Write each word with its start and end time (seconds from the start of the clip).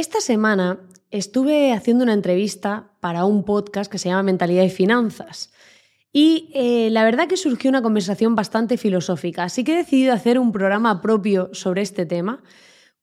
Esta 0.00 0.22
semana 0.22 0.78
estuve 1.10 1.74
haciendo 1.74 2.04
una 2.04 2.14
entrevista 2.14 2.90
para 3.00 3.26
un 3.26 3.44
podcast 3.44 3.92
que 3.92 3.98
se 3.98 4.08
llama 4.08 4.22
Mentalidad 4.22 4.62
y 4.62 4.70
Finanzas. 4.70 5.52
Y 6.10 6.50
eh, 6.54 6.88
la 6.90 7.04
verdad 7.04 7.28
que 7.28 7.36
surgió 7.36 7.68
una 7.68 7.82
conversación 7.82 8.34
bastante 8.34 8.78
filosófica, 8.78 9.44
así 9.44 9.62
que 9.62 9.74
he 9.74 9.76
decidido 9.76 10.14
hacer 10.14 10.38
un 10.38 10.52
programa 10.52 11.02
propio 11.02 11.50
sobre 11.52 11.82
este 11.82 12.06
tema, 12.06 12.42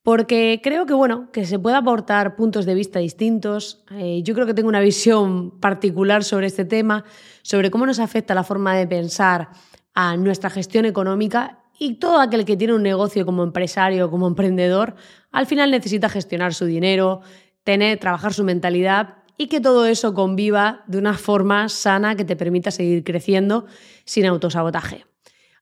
porque 0.01 0.59
creo 0.63 0.87
que 0.87 0.95
bueno, 0.95 1.29
que 1.31 1.45
se 1.45 1.59
puede 1.59 1.75
aportar 1.75 2.35
puntos 2.35 2.65
de 2.65 2.73
vista 2.73 2.97
distintos. 2.97 3.85
Eh, 3.91 4.23
yo 4.23 4.33
creo 4.33 4.47
que 4.47 4.55
tengo 4.55 4.69
una 4.69 4.79
visión 4.79 5.51
particular 5.59 6.23
sobre 6.23 6.47
este 6.47 6.65
tema, 6.65 7.05
sobre 7.43 7.69
cómo 7.69 7.85
nos 7.85 7.99
afecta 7.99 8.33
la 8.33 8.43
forma 8.43 8.75
de 8.75 8.87
pensar 8.87 9.49
a 9.93 10.17
nuestra 10.17 10.49
gestión 10.49 10.85
económica 10.85 11.59
y 11.79 11.95
todo 11.95 12.19
aquel 12.19 12.45
que 12.45 12.57
tiene 12.57 12.73
un 12.73 12.83
negocio 12.83 13.25
como 13.25 13.43
empresario, 13.43 14.09
como 14.09 14.27
emprendedor, 14.27 14.95
al 15.31 15.45
final 15.45 15.71
necesita 15.71 16.09
gestionar 16.09 16.53
su 16.53 16.65
dinero, 16.65 17.21
tener, 17.63 17.99
trabajar 17.99 18.33
su 18.33 18.43
mentalidad 18.43 19.17
y 19.37 19.47
que 19.47 19.61
todo 19.61 19.85
eso 19.85 20.13
conviva 20.13 20.83
de 20.87 20.97
una 20.97 21.13
forma 21.13 21.69
sana 21.69 22.15
que 22.15 22.25
te 22.25 22.35
permita 22.35 22.71
seguir 22.71 23.03
creciendo 23.03 23.65
sin 24.05 24.25
autosabotaje. 24.25 25.05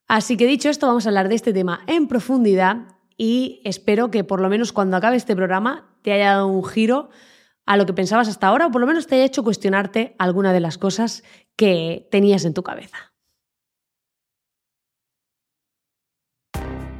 Así 0.08 0.36
que 0.36 0.46
dicho 0.46 0.70
esto, 0.70 0.86
vamos 0.86 1.06
a 1.06 1.10
hablar 1.10 1.28
de 1.28 1.34
este 1.34 1.52
tema 1.52 1.82
en 1.86 2.08
profundidad 2.08 2.86
y 3.18 3.60
espero 3.64 4.10
que 4.10 4.24
por 4.24 4.40
lo 4.40 4.48
menos 4.48 4.72
cuando 4.72 4.96
acabe 4.96 5.16
este 5.16 5.36
programa 5.36 5.96
te 6.02 6.12
haya 6.12 6.32
dado 6.32 6.46
un 6.46 6.64
giro 6.64 7.10
a 7.66 7.76
lo 7.76 7.84
que 7.86 7.92
pensabas 7.92 8.28
hasta 8.28 8.46
ahora 8.46 8.68
o 8.68 8.70
por 8.70 8.80
lo 8.80 8.86
menos 8.86 9.06
te 9.06 9.16
haya 9.16 9.24
hecho 9.24 9.42
cuestionarte 9.42 10.14
alguna 10.18 10.52
de 10.52 10.60
las 10.60 10.78
cosas 10.78 11.24
que 11.56 12.08
tenías 12.10 12.44
en 12.44 12.54
tu 12.54 12.62
cabeza. 12.62 13.15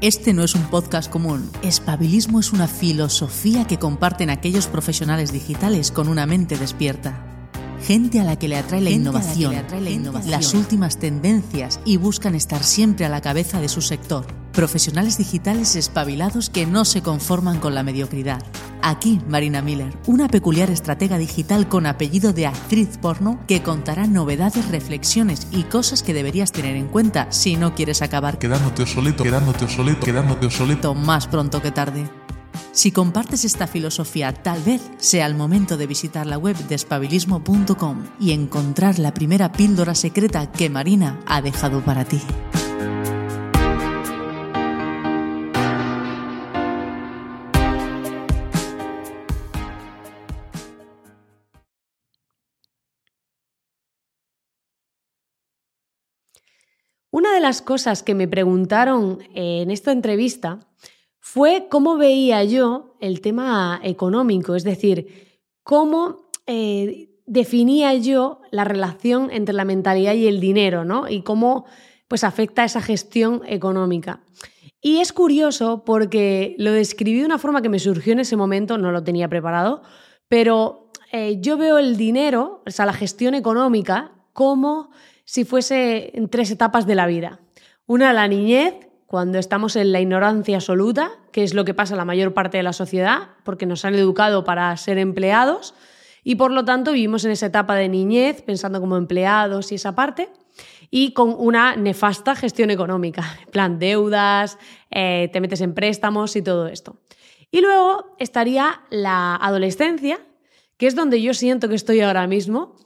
Este 0.03 0.35
no 0.35 0.45
es 0.45 0.55
un 0.55 0.63
podcast 0.65 1.11
común. 1.11 1.51
Espabilismo 1.63 2.39
es 2.39 2.53
una 2.53 2.69
filosofía 2.69 3.67
que 3.67 3.79
comparten 3.79 4.29
aquellos 4.29 4.67
profesionales 4.67 5.33
digitales 5.33 5.91
con 5.91 6.09
una 6.09 6.27
mente 6.27 6.59
despierta. 6.59 7.25
Gente 7.83 8.21
a 8.21 8.25
la 8.25 8.39
que 8.39 8.47
le 8.47 8.57
atrae 8.57 8.83
la, 8.83 8.91
innovación, 8.91 9.55
las 10.27 10.53
últimas 10.53 10.99
tendencias 10.99 11.81
y 11.87 11.97
buscan 11.97 12.35
estar 12.35 12.63
siempre 12.63 13.07
a 13.07 13.09
la 13.09 13.23
cabeza 13.23 13.59
de 13.63 13.71
su 13.71 13.81
sector. 13.81 14.27
Profesionales 14.57 15.19
digitales 15.19 15.77
espabilados 15.77 16.49
que 16.49 16.65
no 16.65 16.87
se 16.87 17.03
conforman 17.03 17.61
con 17.61 17.75
la 17.75 17.83
mediocridad. 17.83 18.43
Aquí 18.81 19.21
Marina 19.29 19.61
Miller, 19.61 19.93
una 20.07 20.29
peculiar 20.29 20.71
estratega 20.71 21.19
digital 21.19 21.69
con 21.69 21.85
apellido 21.85 22.33
de 22.33 22.47
actriz 22.47 22.97
porno 22.97 23.39
que 23.47 23.63
contará 23.63 24.07
novedades, 24.07 24.69
reflexiones 24.69 25.47
y 25.51 25.65
cosas 25.65 26.03
que 26.03 26.15
deberías 26.15 26.53
tener 26.53 26.75
en 26.75 26.87
cuenta 26.87 27.31
si 27.31 27.57
no 27.57 27.75
quieres 27.75 28.01
acabar 28.01 28.39
quedándote 28.39 28.81
obsoleto, 28.81 29.25
quedándote 29.25 29.65
obsoleto, 29.67 30.07
quedándote 30.07 30.47
obsoleto 30.47 30.95
más 30.95 31.27
pronto 31.27 31.61
que 31.61 31.71
tarde. 31.71 32.09
Si 32.73 32.93
compartes 32.93 33.45
esta 33.45 33.67
filosofía, 33.67 34.33
tal 34.33 34.63
vez 34.63 34.81
sea 34.97 35.27
el 35.27 35.35
momento 35.35 35.77
de 35.77 35.87
visitar 35.87 36.27
la 36.27 36.39
web 36.39 36.57
de 36.57 36.77
espabilismo.com 36.77 38.05
y 38.19 38.33
encontrar 38.33 38.99
la 38.99 39.13
primera 39.13 39.53
píldora 39.53 39.95
secreta 39.95 40.51
que 40.51 40.71
Marina 40.71 41.21
ha 41.27 41.43
dejado 41.43 41.85
para 41.85 42.07
ti. 42.07 42.23
Una 57.17 57.33
de 57.33 57.41
las 57.41 57.63
cosas 57.63 58.03
que 58.03 58.15
me 58.15 58.29
preguntaron 58.29 59.21
en 59.35 59.71
esta 59.71 59.91
entrevista 59.91 60.59
fue 61.19 61.67
cómo 61.71 61.97
veía 61.97 62.45
yo 62.45 62.95
el 63.01 63.23
tema 63.23 63.81
económico, 63.83 64.55
es 64.55 64.65
decir, 64.65 65.41
cómo 65.63 66.29
eh, 66.47 67.19
definía 67.25 67.95
yo 67.95 68.43
la 68.51 68.65
relación 68.65 69.31
entre 69.33 69.55
la 69.55 69.65
mentalidad 69.65 70.13
y 70.13 70.27
el 70.27 70.41
dinero, 70.41 70.85
¿no? 70.85 71.09
Y 71.09 71.23
cómo 71.23 71.65
pues 72.07 72.23
afecta 72.23 72.65
esa 72.65 72.83
gestión 72.83 73.41
económica. 73.47 74.21
Y 74.83 74.99
es 74.99 75.15
curioso 75.15 75.85
porque 75.87 76.55
lo 76.59 76.71
describí 76.71 77.21
de 77.21 77.25
una 77.25 77.39
forma 77.39 77.63
que 77.63 77.71
me 77.71 77.79
surgió 77.79 78.13
en 78.13 78.21
ese 78.21 78.37
momento, 78.37 78.77
no 78.77 78.93
lo 78.93 79.03
tenía 79.03 79.31
preparado, 79.31 79.81
pero 80.29 80.91
eh, 81.13 81.39
yo 81.41 81.57
veo 81.57 81.79
el 81.79 81.97
dinero, 81.97 82.63
o 82.67 82.71
sea, 82.71 82.85
la 82.85 82.93
gestión 82.93 83.35
económica, 83.35 84.13
como 84.35 84.91
si 85.27 85.45
fuese 85.45 86.17
en 86.17 86.31
tres 86.31 86.51
etapas 86.51 86.87
de 86.87 86.95
la 86.95 87.07
vida. 87.07 87.41
Una, 87.85 88.15
la 88.15 88.27
niñez, 88.29 88.75
cuando 89.07 89.39
estamos 89.39 89.77
en 89.77 89.93
la 89.93 90.01
ignorancia 90.01 90.57
absoluta, 90.57 91.11
que 91.33 91.45
es 91.45 91.53
lo 91.53 91.67
que 91.67 91.75
pasa 91.75 91.93
en 91.95 91.99
la 91.99 92.05
mayor 92.05 92.33
parte 92.33 92.57
de 92.57 92.63
la 92.63 92.73
sociedad, 92.73 93.31
porque 93.45 93.67
nos 93.67 93.85
han 93.85 93.95
educado 93.95 94.45
para 94.45 94.75
ser 94.79 94.97
empleados 94.97 95.75
y 96.25 96.37
por 96.37 96.51
lo 96.51 96.65
tanto 96.65 96.93
vivimos 96.93 97.25
en 97.25 97.33
esa 97.33 97.47
etapa 97.47 97.75
de 97.75 97.89
niñez 97.89 98.43
pensando 98.43 98.81
como 98.81 98.97
empleados 98.97 99.71
y 99.71 99.77
esa 99.77 99.95
parte 99.95 100.31
y 100.91 101.13
con 101.13 101.35
una 101.37 101.77
nefasta 101.77 102.35
gestión 102.35 102.71
económica, 102.71 103.39
plan 103.53 103.79
deudas, 103.79 104.59
eh, 104.91 105.29
te 105.33 105.41
metes 105.41 105.61
en 105.61 105.75
préstamos 105.75 106.37
y 106.37 106.43
todo 106.43 106.69
esto. 106.69 106.97
Y 107.51 107.61
luego 107.61 108.17
estaría 108.19 108.83
la 108.91 109.37
adolescencia, 109.37 110.19
que 110.77 110.87
es 110.87 110.95
donde 110.95 111.23
yo 111.23 111.33
siento 111.35 111.69
que 111.69 111.75
estoy 111.75 112.01
ahora 112.01 112.27
mismo, 112.27 112.77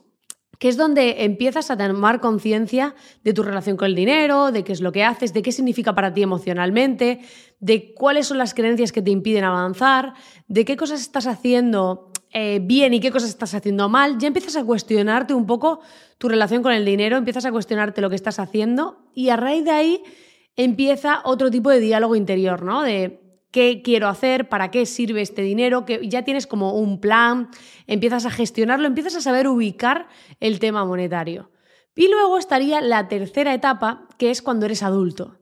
que 0.61 0.69
es 0.69 0.77
donde 0.77 1.23
empiezas 1.23 1.71
a 1.71 1.75
tomar 1.75 2.21
conciencia 2.21 2.93
de 3.23 3.33
tu 3.33 3.41
relación 3.41 3.77
con 3.77 3.87
el 3.87 3.95
dinero, 3.95 4.51
de 4.51 4.63
qué 4.63 4.73
es 4.73 4.81
lo 4.81 4.91
que 4.91 5.03
haces, 5.03 5.33
de 5.33 5.41
qué 5.41 5.51
significa 5.51 5.95
para 5.95 6.13
ti 6.13 6.21
emocionalmente, 6.21 7.21
de 7.59 7.95
cuáles 7.95 8.27
son 8.27 8.37
las 8.37 8.53
creencias 8.53 8.91
que 8.91 9.01
te 9.01 9.09
impiden 9.09 9.43
avanzar, 9.43 10.13
de 10.47 10.63
qué 10.63 10.77
cosas 10.77 11.01
estás 11.01 11.25
haciendo 11.25 12.11
eh, 12.31 12.59
bien 12.61 12.93
y 12.93 12.99
qué 12.99 13.09
cosas 13.09 13.29
estás 13.29 13.55
haciendo 13.55 13.89
mal. 13.89 14.19
Ya 14.19 14.27
empiezas 14.27 14.55
a 14.55 14.63
cuestionarte 14.63 15.33
un 15.33 15.47
poco 15.47 15.79
tu 16.19 16.29
relación 16.29 16.61
con 16.61 16.73
el 16.73 16.85
dinero, 16.85 17.17
empiezas 17.17 17.45
a 17.45 17.51
cuestionarte 17.51 17.99
lo 17.99 18.11
que 18.11 18.15
estás 18.15 18.37
haciendo 18.37 19.09
y 19.15 19.29
a 19.29 19.37
raíz 19.37 19.65
de 19.65 19.71
ahí 19.71 20.03
empieza 20.55 21.21
otro 21.25 21.49
tipo 21.49 21.71
de 21.71 21.79
diálogo 21.79 22.15
interior, 22.15 22.61
¿no? 22.61 22.83
De 22.83 23.20
qué 23.51 23.81
quiero 23.83 24.07
hacer, 24.07 24.49
para 24.49 24.71
qué 24.71 24.85
sirve 24.85 25.21
este 25.21 25.41
dinero, 25.41 25.85
que 25.85 26.07
ya 26.07 26.23
tienes 26.23 26.47
como 26.47 26.73
un 26.73 26.99
plan, 26.99 27.49
empiezas 27.87 28.25
a 28.25 28.31
gestionarlo, 28.31 28.87
empiezas 28.87 29.15
a 29.15 29.21
saber 29.21 29.47
ubicar 29.47 30.07
el 30.39 30.59
tema 30.59 30.85
monetario. 30.85 31.51
Y 31.95 32.07
luego 32.07 32.37
estaría 32.37 32.81
la 32.81 33.07
tercera 33.07 33.53
etapa, 33.53 34.07
que 34.17 34.31
es 34.31 34.41
cuando 34.41 34.65
eres 34.65 34.81
adulto, 34.81 35.37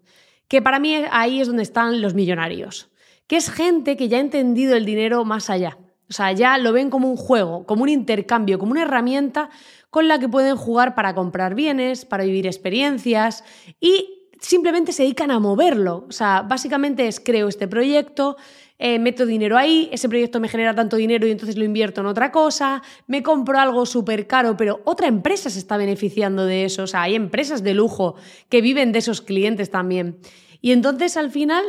que 0.47 0.62
para 0.62 0.80
mí 0.80 0.96
ahí 1.12 1.40
es 1.40 1.47
donde 1.47 1.64
están 1.64 2.02
los 2.02 2.16
millonarios, 2.16 2.90
que 3.28 3.38
es 3.38 3.52
gente 3.52 3.96
que 3.96 4.09
ya 4.09 4.18
ha 4.18 4.22
entendido 4.22 4.76
el 4.76 4.86
dinero 4.86 5.24
más 5.24 5.50
allá. 5.50 5.78
O 6.09 6.14
sea, 6.14 6.31
ya 6.31 6.58
lo 6.58 6.74
ven 6.74 6.90
como 6.90 7.08
un 7.08 7.18
juego, 7.18 7.68
como 7.68 7.84
un 7.84 7.90
intercambio, 7.90 8.58
como 8.58 8.72
una 8.72 8.81
herramienta 8.81 9.52
con 9.91 10.08
la 10.08 10.18
que 10.18 10.28
pueden 10.28 10.56
jugar 10.56 10.96
para 10.96 11.14
comprar 11.14 11.53
bienes, 11.53 12.06
para 12.06 12.24
vivir 12.24 12.47
experiencias 12.47 13.44
y 13.80 14.19
simplemente 14.39 14.94
se 14.94 15.03
dedican 15.03 15.31
a 15.31 15.39
moverlo. 15.39 16.05
O 16.07 16.11
sea, 16.11 16.41
básicamente 16.41 17.07
es 17.07 17.19
creo 17.19 17.47
este 17.47 17.67
proyecto, 17.67 18.38
eh, 18.77 18.97
meto 18.97 19.25
dinero 19.25 19.57
ahí, 19.57 19.89
ese 19.91 20.07
proyecto 20.07 20.39
me 20.39 20.47
genera 20.47 20.73
tanto 20.73 20.95
dinero 20.95 21.27
y 21.27 21.31
entonces 21.31 21.58
lo 21.58 21.66
invierto 21.66 22.02
en 22.02 22.08
otra 22.08 22.31
cosa, 22.31 22.81
me 23.08 23.22
compro 23.22 23.59
algo 23.59 23.85
súper 23.85 24.25
caro, 24.25 24.55
pero 24.55 24.81
otra 24.85 25.08
empresa 25.08 25.49
se 25.49 25.59
está 25.59 25.75
beneficiando 25.75 26.46
de 26.46 26.66
eso. 26.66 26.84
O 26.84 26.87
sea, 26.87 27.03
hay 27.03 27.16
empresas 27.16 27.61
de 27.61 27.73
lujo 27.73 28.16
que 28.47 28.61
viven 28.61 28.91
de 28.91 28.99
esos 28.99 29.22
clientes 29.22 29.69
también. 29.69 30.19
Y 30.61 30.72
entonces 30.72 31.17
al 31.17 31.29
final 31.29 31.64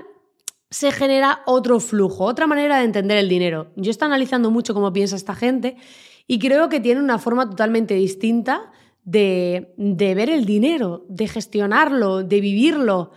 se 0.71 0.93
genera 0.93 1.43
otro 1.47 1.81
flujo, 1.81 2.25
otra 2.25 2.47
manera 2.47 2.79
de 2.79 2.85
entender 2.85 3.19
el 3.19 3.29
dinero. 3.29 3.73
Yo 3.75 3.91
estoy 3.91 4.07
analizando 4.07 4.53
mucho 4.53 4.73
cómo 4.73 4.93
piensa 4.93 5.17
esta 5.17 5.35
gente 5.35 5.77
y 6.29 6.39
creo 6.39 6.69
que 6.69 6.79
tiene 6.79 7.01
una 7.01 7.19
forma 7.19 7.51
totalmente 7.51 7.95
distinta 7.95 8.71
de, 9.11 10.15
ver 10.15 10.31
el 10.31 10.45
dinero, 10.45 11.05
de 11.09 11.27
gestionarlo, 11.27 12.23
de 12.23 12.41
vivirlo. 12.41 13.11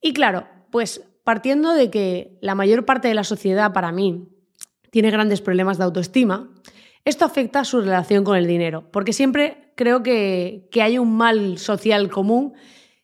Y 0.00 0.12
claro, 0.12 0.46
pues 0.70 1.02
partiendo 1.24 1.72
de 1.72 1.90
que 1.90 2.38
la 2.40 2.54
mayor 2.54 2.84
parte 2.84 3.08
de 3.08 3.14
la 3.14 3.24
sociedad 3.24 3.72
para 3.72 3.92
mí 3.92 4.28
tiene 4.90 5.10
grandes 5.10 5.40
problemas 5.40 5.78
de 5.78 5.84
autoestima, 5.84 6.50
esto 7.04 7.24
afecta 7.24 7.64
su 7.64 7.80
relación 7.80 8.24
con 8.24 8.36
el 8.36 8.46
dinero, 8.46 8.90
porque 8.90 9.12
siempre 9.12 9.72
creo 9.76 10.02
que, 10.02 10.68
que 10.70 10.82
hay 10.82 10.98
un 10.98 11.16
mal 11.16 11.58
social 11.58 12.10
común 12.10 12.54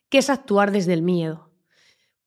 que 0.09 0.19
es 0.19 0.29
actuar 0.29 0.71
desde 0.71 0.93
el 0.93 1.01
miedo. 1.01 1.49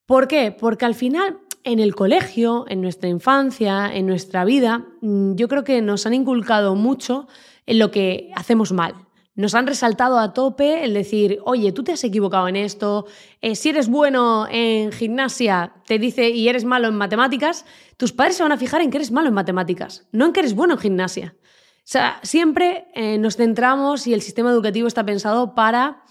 ¿Por 0.07 0.27
qué? 0.27 0.51
Porque 0.51 0.85
al 0.85 0.95
final 0.95 1.39
en 1.63 1.79
el 1.81 1.95
colegio, 1.95 2.65
en 2.69 2.81
nuestra 2.81 3.09
infancia, 3.09 3.95
en 3.95 4.07
nuestra 4.07 4.45
vida, 4.45 4.87
mm, 5.01 5.35
yo 5.35 5.49
creo 5.49 5.65
que 5.65 5.83
nos 5.83 6.07
han 6.07 6.15
inculcado 6.15 6.75
mucho 6.75 7.29
en 7.67 7.79
lo 7.79 7.91
que 7.91 8.31
hacemos 8.35 8.73
mal. 8.73 9.08
Nos 9.39 9.55
han 9.55 9.69
resaltado 9.69 10.19
a 10.19 10.33
tope 10.35 10.83
el 10.83 10.95
decir, 10.95 11.39
oye, 11.45 11.71
tú 11.71 11.85
te 11.85 11.93
has 11.93 12.03
equivocado 12.03 12.49
en 12.49 12.57
esto, 12.57 13.07
eh, 13.41 13.55
si 13.55 13.69
eres 13.69 13.89
bueno 13.89 14.49
en 14.51 14.91
gimnasia, 14.91 15.75
te 15.87 16.01
dice, 16.01 16.31
y 16.31 16.49
eres 16.49 16.65
malo 16.65 16.89
en 16.89 16.97
matemáticas, 16.97 17.65
tus 17.97 18.13
padres 18.13 18.35
se 18.35 18.43
van 18.43 18.51
a 18.51 18.57
fijar 18.57 18.83
en 18.83 18.91
que 18.91 18.97
eres 18.97 19.13
malo 19.13 19.29
en 19.29 19.35
matemáticas, 19.35 20.09
no 20.11 20.27
en 20.27 20.33
que 20.33 20.41
eres 20.41 20.57
bueno 20.57 20.75
en 20.75 20.81
gimnasia. 20.81 21.37
O 21.39 21.81
sea, 21.85 22.19
siempre 22.25 22.89
eh, 22.95 23.17
nos 23.19 23.37
centramos 23.37 24.09
y 24.09 24.13
el 24.13 24.23
sistema 24.23 24.51
educativo 24.51 24.89
está 24.89 25.07
pensado 25.07 25.55
para 25.55 26.03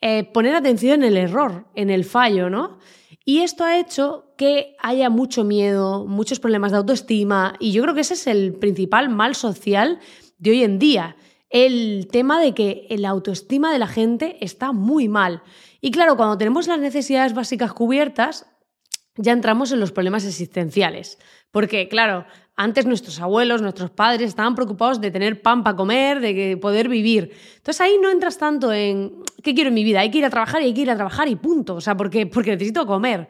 eh, 0.00 0.24
poner 0.24 0.56
atención 0.56 1.04
en 1.04 1.12
el 1.12 1.18
error, 1.18 1.68
en 1.76 1.88
el 1.88 2.04
fallo, 2.04 2.50
¿no? 2.50 2.80
Y 3.24 3.42
esto 3.42 3.62
ha 3.62 3.78
hecho 3.78 4.34
que 4.36 4.74
haya 4.80 5.08
mucho 5.08 5.44
miedo, 5.44 6.04
muchos 6.04 6.40
problemas 6.40 6.72
de 6.72 6.78
autoestima, 6.78 7.54
y 7.60 7.70
yo 7.70 7.80
creo 7.82 7.94
que 7.94 8.00
ese 8.00 8.14
es 8.14 8.26
el 8.26 8.54
principal 8.54 9.08
mal 9.08 9.36
social 9.36 10.00
de 10.38 10.50
hoy 10.50 10.64
en 10.64 10.80
día. 10.80 11.14
El 11.52 12.08
tema 12.10 12.40
de 12.40 12.54
que 12.54 12.86
la 12.88 13.10
autoestima 13.10 13.72
de 13.72 13.78
la 13.78 13.86
gente 13.86 14.38
está 14.40 14.72
muy 14.72 15.08
mal. 15.08 15.42
Y 15.82 15.90
claro, 15.90 16.16
cuando 16.16 16.38
tenemos 16.38 16.66
las 16.66 16.80
necesidades 16.80 17.34
básicas 17.34 17.74
cubiertas, 17.74 18.46
ya 19.16 19.32
entramos 19.32 19.70
en 19.70 19.78
los 19.78 19.92
problemas 19.92 20.24
existenciales. 20.24 21.18
Porque, 21.50 21.88
claro, 21.88 22.24
antes 22.56 22.86
nuestros 22.86 23.20
abuelos, 23.20 23.60
nuestros 23.60 23.90
padres 23.90 24.28
estaban 24.28 24.54
preocupados 24.54 25.00
de 25.00 25.10
tener 25.10 25.42
pan 25.42 25.62
para 25.62 25.76
comer, 25.76 26.20
de 26.20 26.56
poder 26.56 26.88
vivir. 26.88 27.32
Entonces 27.56 27.82
ahí 27.82 27.98
no 28.00 28.10
entras 28.10 28.38
tanto 28.38 28.72
en 28.72 29.22
qué 29.42 29.54
quiero 29.54 29.68
en 29.68 29.74
mi 29.74 29.84
vida, 29.84 30.00
hay 30.00 30.10
que 30.10 30.18
ir 30.18 30.24
a 30.24 30.30
trabajar 30.30 30.62
y 30.62 30.66
hay 30.66 30.74
que 30.74 30.80
ir 30.80 30.90
a 30.90 30.96
trabajar 30.96 31.28
y 31.28 31.36
punto. 31.36 31.74
O 31.74 31.80
sea, 31.82 31.96
porque, 31.96 32.26
porque 32.26 32.52
necesito 32.52 32.86
comer. 32.86 33.28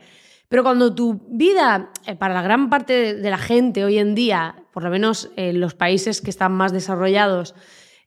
Pero 0.49 0.63
cuando 0.63 0.95
tu 0.95 1.21
vida, 1.29 1.91
eh, 2.07 2.15
para 2.15 2.35
la 2.35 2.43
gran 2.43 2.71
parte 2.71 3.15
de 3.15 3.31
la 3.31 3.39
gente 3.39 3.85
hoy 3.85 3.99
en 3.99 4.15
día, 4.15 4.55
por 4.73 4.85
lo 4.85 4.91
menos 4.91 5.31
en 5.37 5.61
los 5.61 5.75
países 5.75 6.21
que 6.21 6.31
están 6.31 6.53
más 6.53 6.73
desarrollados, 6.73 7.55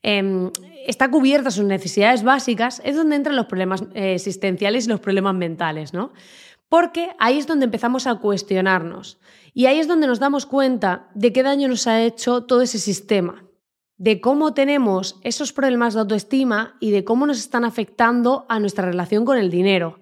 em, 0.06 0.50
está 0.86 1.10
cubierta 1.10 1.50
sus 1.50 1.64
necesidades 1.64 2.22
básicas, 2.22 2.80
es 2.84 2.94
donde 2.94 3.16
entran 3.16 3.36
los 3.36 3.46
problemas 3.46 3.82
eh, 3.94 4.14
existenciales 4.14 4.86
y 4.86 4.88
los 4.88 5.00
problemas 5.00 5.34
mentales, 5.34 5.92
¿no? 5.92 6.12
Porque 6.68 7.10
ahí 7.18 7.38
es 7.38 7.46
donde 7.46 7.64
empezamos 7.64 8.06
a 8.06 8.14
cuestionarnos. 8.16 9.18
Y 9.52 9.66
ahí 9.66 9.78
es 9.78 9.88
donde 9.88 10.06
nos 10.06 10.18
damos 10.18 10.46
cuenta 10.46 11.08
de 11.14 11.32
qué 11.32 11.42
daño 11.42 11.68
nos 11.68 11.86
ha 11.86 12.02
hecho 12.02 12.44
todo 12.44 12.62
ese 12.62 12.78
sistema, 12.78 13.44
de 13.96 14.20
cómo 14.20 14.54
tenemos 14.54 15.18
esos 15.22 15.52
problemas 15.52 15.94
de 15.94 16.00
autoestima 16.00 16.76
y 16.80 16.90
de 16.90 17.04
cómo 17.04 17.26
nos 17.26 17.38
están 17.38 17.64
afectando 17.64 18.46
a 18.48 18.60
nuestra 18.60 18.86
relación 18.86 19.24
con 19.24 19.38
el 19.38 19.50
dinero. 19.50 20.00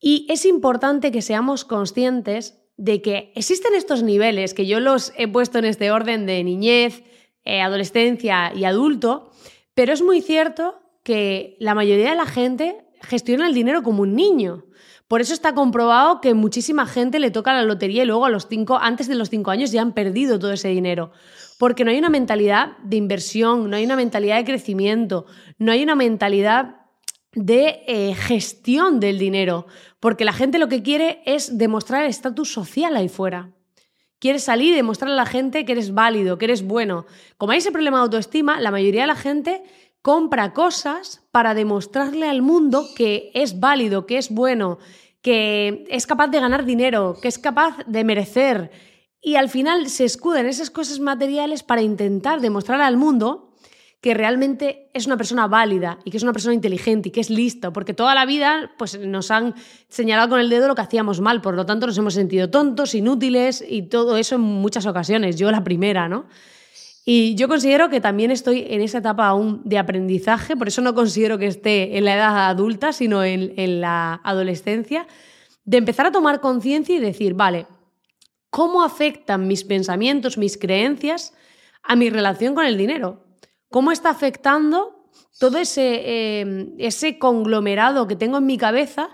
Y 0.00 0.26
es 0.28 0.44
importante 0.44 1.12
que 1.12 1.22
seamos 1.22 1.64
conscientes 1.64 2.60
de 2.76 3.00
que 3.00 3.32
existen 3.36 3.74
estos 3.74 4.02
niveles, 4.02 4.54
que 4.54 4.66
yo 4.66 4.80
los 4.80 5.12
he 5.16 5.28
puesto 5.28 5.58
en 5.58 5.66
este 5.66 5.90
orden 5.90 6.26
de 6.26 6.42
niñez, 6.42 7.04
eh, 7.44 7.60
adolescencia 7.60 8.52
y 8.54 8.64
adulto, 8.64 9.30
pero 9.74 9.92
es 9.92 10.02
muy 10.02 10.20
cierto 10.20 10.80
que 11.02 11.56
la 11.60 11.74
mayoría 11.74 12.10
de 12.10 12.16
la 12.16 12.26
gente 12.26 12.84
gestiona 13.02 13.46
el 13.46 13.54
dinero 13.54 13.82
como 13.82 14.02
un 14.02 14.14
niño. 14.14 14.64
Por 15.08 15.20
eso 15.20 15.34
está 15.34 15.54
comprobado 15.54 16.20
que 16.20 16.32
muchísima 16.32 16.86
gente 16.86 17.18
le 17.18 17.30
toca 17.30 17.52
la 17.52 17.62
lotería 17.62 18.02
y 18.02 18.06
luego 18.06 18.24
a 18.24 18.30
los 18.30 18.48
cinco, 18.48 18.78
antes 18.80 19.06
de 19.06 19.14
los 19.14 19.28
cinco 19.28 19.50
años 19.50 19.70
ya 19.70 19.82
han 19.82 19.92
perdido 19.92 20.38
todo 20.38 20.52
ese 20.52 20.68
dinero. 20.68 21.12
Porque 21.58 21.84
no 21.84 21.90
hay 21.90 21.98
una 21.98 22.08
mentalidad 22.08 22.78
de 22.78 22.96
inversión, 22.96 23.68
no 23.68 23.76
hay 23.76 23.84
una 23.84 23.96
mentalidad 23.96 24.36
de 24.38 24.44
crecimiento, 24.44 25.26
no 25.58 25.72
hay 25.72 25.82
una 25.82 25.94
mentalidad 25.94 26.76
de 27.32 27.82
eh, 27.86 28.14
gestión 28.14 29.00
del 29.00 29.18
dinero, 29.18 29.66
porque 30.00 30.24
la 30.24 30.32
gente 30.32 30.58
lo 30.58 30.68
que 30.68 30.82
quiere 30.82 31.22
es 31.26 31.58
demostrar 31.58 32.04
el 32.04 32.10
estatus 32.10 32.52
social 32.52 32.96
ahí 32.96 33.08
fuera. 33.08 33.50
Quieres 34.24 34.44
salir 34.44 34.72
y 34.72 34.76
demostrar 34.76 35.12
a 35.12 35.16
la 35.16 35.26
gente 35.26 35.66
que 35.66 35.72
eres 35.72 35.92
válido, 35.92 36.38
que 36.38 36.46
eres 36.46 36.62
bueno. 36.62 37.04
Como 37.36 37.52
hay 37.52 37.58
ese 37.58 37.70
problema 37.70 37.98
de 37.98 38.04
autoestima, 38.04 38.58
la 38.58 38.70
mayoría 38.70 39.02
de 39.02 39.08
la 39.08 39.16
gente 39.16 39.62
compra 40.00 40.54
cosas 40.54 41.22
para 41.30 41.52
demostrarle 41.52 42.26
al 42.26 42.40
mundo 42.40 42.86
que 42.96 43.30
es 43.34 43.60
válido, 43.60 44.06
que 44.06 44.16
es 44.16 44.30
bueno, 44.30 44.78
que 45.20 45.84
es 45.90 46.06
capaz 46.06 46.28
de 46.28 46.40
ganar 46.40 46.64
dinero, 46.64 47.18
que 47.20 47.28
es 47.28 47.38
capaz 47.38 47.76
de 47.86 48.02
merecer. 48.02 48.70
Y 49.20 49.34
al 49.34 49.50
final 49.50 49.90
se 49.90 50.06
escuda 50.06 50.40
en 50.40 50.46
esas 50.46 50.70
cosas 50.70 51.00
materiales 51.00 51.62
para 51.62 51.82
intentar 51.82 52.40
demostrar 52.40 52.80
al 52.80 52.96
mundo 52.96 53.52
que 54.04 54.12
realmente 54.12 54.90
es 54.92 55.06
una 55.06 55.16
persona 55.16 55.46
válida 55.46 55.98
y 56.04 56.10
que 56.10 56.18
es 56.18 56.22
una 56.22 56.34
persona 56.34 56.54
inteligente 56.54 57.08
y 57.08 57.10
que 57.10 57.22
es 57.22 57.30
listo, 57.30 57.72
porque 57.72 57.94
toda 57.94 58.14
la 58.14 58.26
vida 58.26 58.70
pues, 58.76 59.00
nos 59.00 59.30
han 59.30 59.54
señalado 59.88 60.28
con 60.28 60.40
el 60.40 60.50
dedo 60.50 60.68
lo 60.68 60.74
que 60.74 60.82
hacíamos 60.82 61.22
mal, 61.22 61.40
por 61.40 61.54
lo 61.54 61.64
tanto 61.64 61.86
nos 61.86 61.96
hemos 61.96 62.12
sentido 62.12 62.50
tontos, 62.50 62.94
inútiles 62.94 63.64
y 63.66 63.84
todo 63.84 64.18
eso 64.18 64.34
en 64.34 64.42
muchas 64.42 64.84
ocasiones, 64.84 65.38
yo 65.38 65.50
la 65.50 65.64
primera, 65.64 66.06
¿no? 66.06 66.26
Y 67.06 67.34
yo 67.36 67.48
considero 67.48 67.88
que 67.88 68.02
también 68.02 68.30
estoy 68.30 68.66
en 68.68 68.82
esa 68.82 68.98
etapa 68.98 69.26
aún 69.26 69.62
de 69.64 69.78
aprendizaje, 69.78 70.54
por 70.54 70.68
eso 70.68 70.82
no 70.82 70.94
considero 70.94 71.38
que 71.38 71.46
esté 71.46 71.96
en 71.96 72.04
la 72.04 72.14
edad 72.14 72.50
adulta, 72.50 72.92
sino 72.92 73.24
en, 73.24 73.54
en 73.56 73.80
la 73.80 74.20
adolescencia, 74.22 75.06
de 75.64 75.78
empezar 75.78 76.04
a 76.04 76.12
tomar 76.12 76.42
conciencia 76.42 76.94
y 76.94 77.00
decir, 77.00 77.32
vale, 77.32 77.66
¿cómo 78.50 78.84
afectan 78.84 79.48
mis 79.48 79.64
pensamientos, 79.64 80.36
mis 80.36 80.58
creencias 80.58 81.32
a 81.82 81.96
mi 81.96 82.10
relación 82.10 82.54
con 82.54 82.66
el 82.66 82.76
dinero? 82.76 83.23
Cómo 83.74 83.90
está 83.90 84.10
afectando 84.10 85.10
todo 85.40 85.58
ese, 85.58 86.38
em, 86.38 86.76
ese 86.78 87.18
conglomerado 87.18 88.06
que 88.06 88.14
tengo 88.14 88.38
en 88.38 88.46
mi 88.46 88.56
cabeza, 88.56 89.08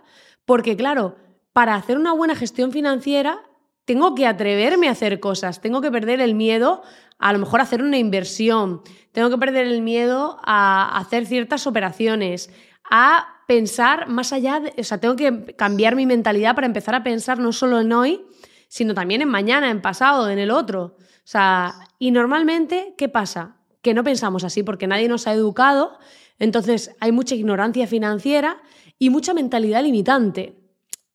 porque 0.45 0.77
claro, 0.77 1.17
para 1.55 1.77
hacer 1.77 1.97
una 1.97 2.13
buena 2.13 2.37
gestión 2.37 2.71
financiera 2.71 3.41
tengo 3.87 4.15
que 4.15 4.27
atreverme 4.27 4.89
a 4.89 4.91
hacer 4.91 5.19
cosas, 5.19 5.63
tengo 5.63 5.81
que 5.81 5.91
perder 5.91 6.21
el 6.21 6.35
miedo 6.35 6.83
a, 7.19 7.33
lo 7.33 7.39
mejor 7.39 7.61
a 7.61 7.63
hacer 7.63 7.83
una 7.83 7.97
inversión, 7.97 8.83
tengo 9.13 9.31
que 9.31 9.39
perder 9.39 9.67
el 9.67 9.81
miedo 9.81 10.37
a 10.45 10.95
hacer 10.99 11.25
ciertas 11.25 11.67
operaciones, 11.67 12.51
a 12.85 13.41
pensar 13.49 14.09
más 14.11 14.35
allá, 14.35 14.61
o 14.77 14.85
sea, 14.85 14.99
tengo 14.99 15.17
que 15.17 15.57
cambiar 15.57 15.97
mi 15.97 16.05
mentalidad 16.05 16.55
para 16.55 16.67
empezar 16.67 16.95
a 16.95 17.03
pensar 17.03 17.39
no 17.39 17.55
solo 17.55 17.81
en 17.81 17.95
hoy, 17.95 18.27
sino 18.69 18.93
también 18.93 19.23
en 19.23 19.29
mañana, 19.31 19.71
en 19.71 19.81
pasado, 19.81 20.29
en 20.29 20.39
el 20.39 20.51
otro. 20.51 20.97
O 20.99 21.25
sea, 21.25 21.77
y 21.99 22.11
normalmente, 22.11 22.95
¿qué 22.99 23.09
pasa? 23.09 23.57
Que 23.83 23.95
no 23.95 24.05
pensamos 24.05 24.45
así 24.45 24.63
porque 24.63 24.87
nadie 24.87 25.09
nos 25.09 25.27
ha 25.27 25.33
educado, 25.33 25.99
entonces 26.39 26.95
hay 27.01 27.13
mucha 27.13 27.35
ignorancia 27.35 27.87
financiera 27.87 28.61
y 28.99 29.11
mucha 29.11 29.35
mentalidad 29.35 29.83
limitante. 29.83 30.57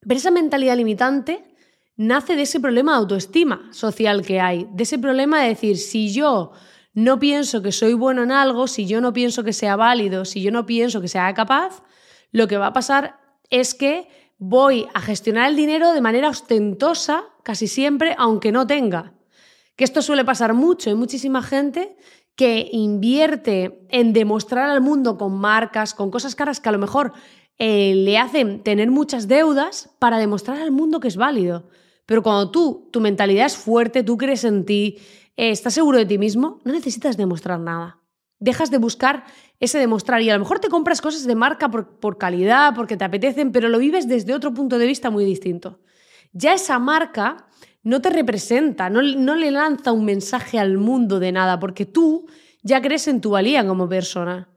Pero 0.02 0.18
esa 0.18 0.32
mentalidad 0.32 0.78
limitante 0.78 1.56
nace 1.98 2.36
de 2.36 2.44
ese 2.44 2.60
problema 2.60 2.94
de 2.94 2.98
autoestima 3.00 3.70
social 3.72 4.22
que 4.22 4.40
hay, 4.40 4.68
de 4.72 4.84
ese 4.84 5.00
problema 5.00 5.42
de 5.42 5.50
decir, 5.50 5.78
si 5.78 6.14
yo 6.14 6.52
no 6.94 7.20
pienso 7.20 7.62
que 7.62 7.72
soy 7.72 7.94
bueno 7.94 8.24
en 8.24 8.32
algo, 8.32 8.68
si 8.68 8.86
yo 8.86 9.02
no 9.02 9.14
pienso 9.14 9.44
que 9.44 9.54
sea 9.54 9.76
válido, 9.76 10.26
si 10.26 10.42
yo 10.42 10.52
no 10.52 10.66
pienso 10.66 11.02
que 11.02 11.08
sea 11.08 11.34
capaz, 11.34 11.84
lo 12.32 12.48
que 12.48 12.58
va 12.58 12.68
a 12.68 12.74
pasar 12.74 13.20
es 13.50 13.74
que 13.74 14.08
voy 14.38 14.88
a 14.94 15.02
gestionar 15.02 15.50
el 15.50 15.56
dinero 15.56 15.94
de 15.94 16.02
manera 16.02 16.30
ostentosa 16.30 17.24
casi 17.44 17.68
siempre, 17.68 18.16
aunque 18.18 18.52
no 18.52 18.68
tenga. 18.68 19.14
Que 19.76 19.84
esto 19.84 20.02
suele 20.02 20.24
pasar 20.24 20.54
mucho, 20.54 20.90
hay 20.90 20.96
muchísima 20.96 21.42
gente 21.42 21.98
que 22.36 22.70
invierte 22.72 23.86
en 23.90 24.14
demostrar 24.14 24.70
al 24.70 24.82
mundo 24.82 25.18
con 25.18 25.34
marcas, 25.38 25.94
con 25.94 26.12
cosas 26.12 26.36
caras 26.36 26.60
que 26.60 26.70
a 26.70 26.74
lo 26.74 26.80
mejor 26.80 27.14
eh, 27.58 27.96
le 27.96 28.18
hacen 28.18 28.62
tener 28.62 28.92
muchas 28.92 29.28
deudas 29.28 29.90
para 30.00 30.18
demostrar 30.18 30.60
al 30.60 30.72
mundo 30.72 31.00
que 31.00 31.08
es 31.08 31.16
válido. 31.16 31.70
Pero 32.06 32.22
cuando 32.22 32.52
tú, 32.52 32.90
tu 32.92 33.00
mentalidad 33.00 33.46
es 33.46 33.56
fuerte, 33.56 34.04
tú 34.04 34.18
crees 34.18 34.44
en 34.44 34.66
ti, 34.66 34.98
eh, 35.38 35.50
estás 35.50 35.74
seguro 35.74 35.98
de 35.98 36.06
ti 36.06 36.18
mismo, 36.18 36.60
no 36.66 36.74
necesitas 36.74 37.18
demostrar 37.18 37.60
nada. 37.60 38.02
Dejas 38.40 38.70
de 38.70 38.78
buscar 38.78 39.24
ese 39.62 39.80
demostrar 39.80 40.22
y 40.22 40.30
a 40.30 40.34
lo 40.34 40.40
mejor 40.40 40.60
te 40.60 40.68
compras 40.68 41.02
cosas 41.02 41.26
de 41.26 41.36
marca 41.36 41.70
por, 41.70 42.00
por 42.00 42.18
calidad, 42.18 42.76
porque 42.76 42.98
te 42.98 43.06
apetecen, 43.06 43.54
pero 43.54 43.70
lo 43.70 43.80
vives 43.80 44.10
desde 44.10 44.34
otro 44.34 44.54
punto 44.54 44.78
de 44.78 44.86
vista 44.86 45.10
muy 45.10 45.24
distinto. 45.24 45.80
Ya 46.34 46.54
esa 46.54 46.78
marca 46.80 47.48
no 47.86 48.02
te 48.02 48.10
representa, 48.10 48.90
no, 48.90 49.04
no 49.04 49.36
le 49.36 49.52
lanza 49.52 49.92
un 49.92 50.06
mensaje 50.06 50.58
al 50.58 50.80
mundo 50.80 51.20
de 51.20 51.32
nada, 51.32 51.60
porque 51.60 51.86
tú 51.86 52.28
ya 52.64 52.82
crees 52.82 53.08
en 53.08 53.22
tu 53.22 53.30
valía 53.30 53.66
como 53.66 53.88
persona. 53.88 54.50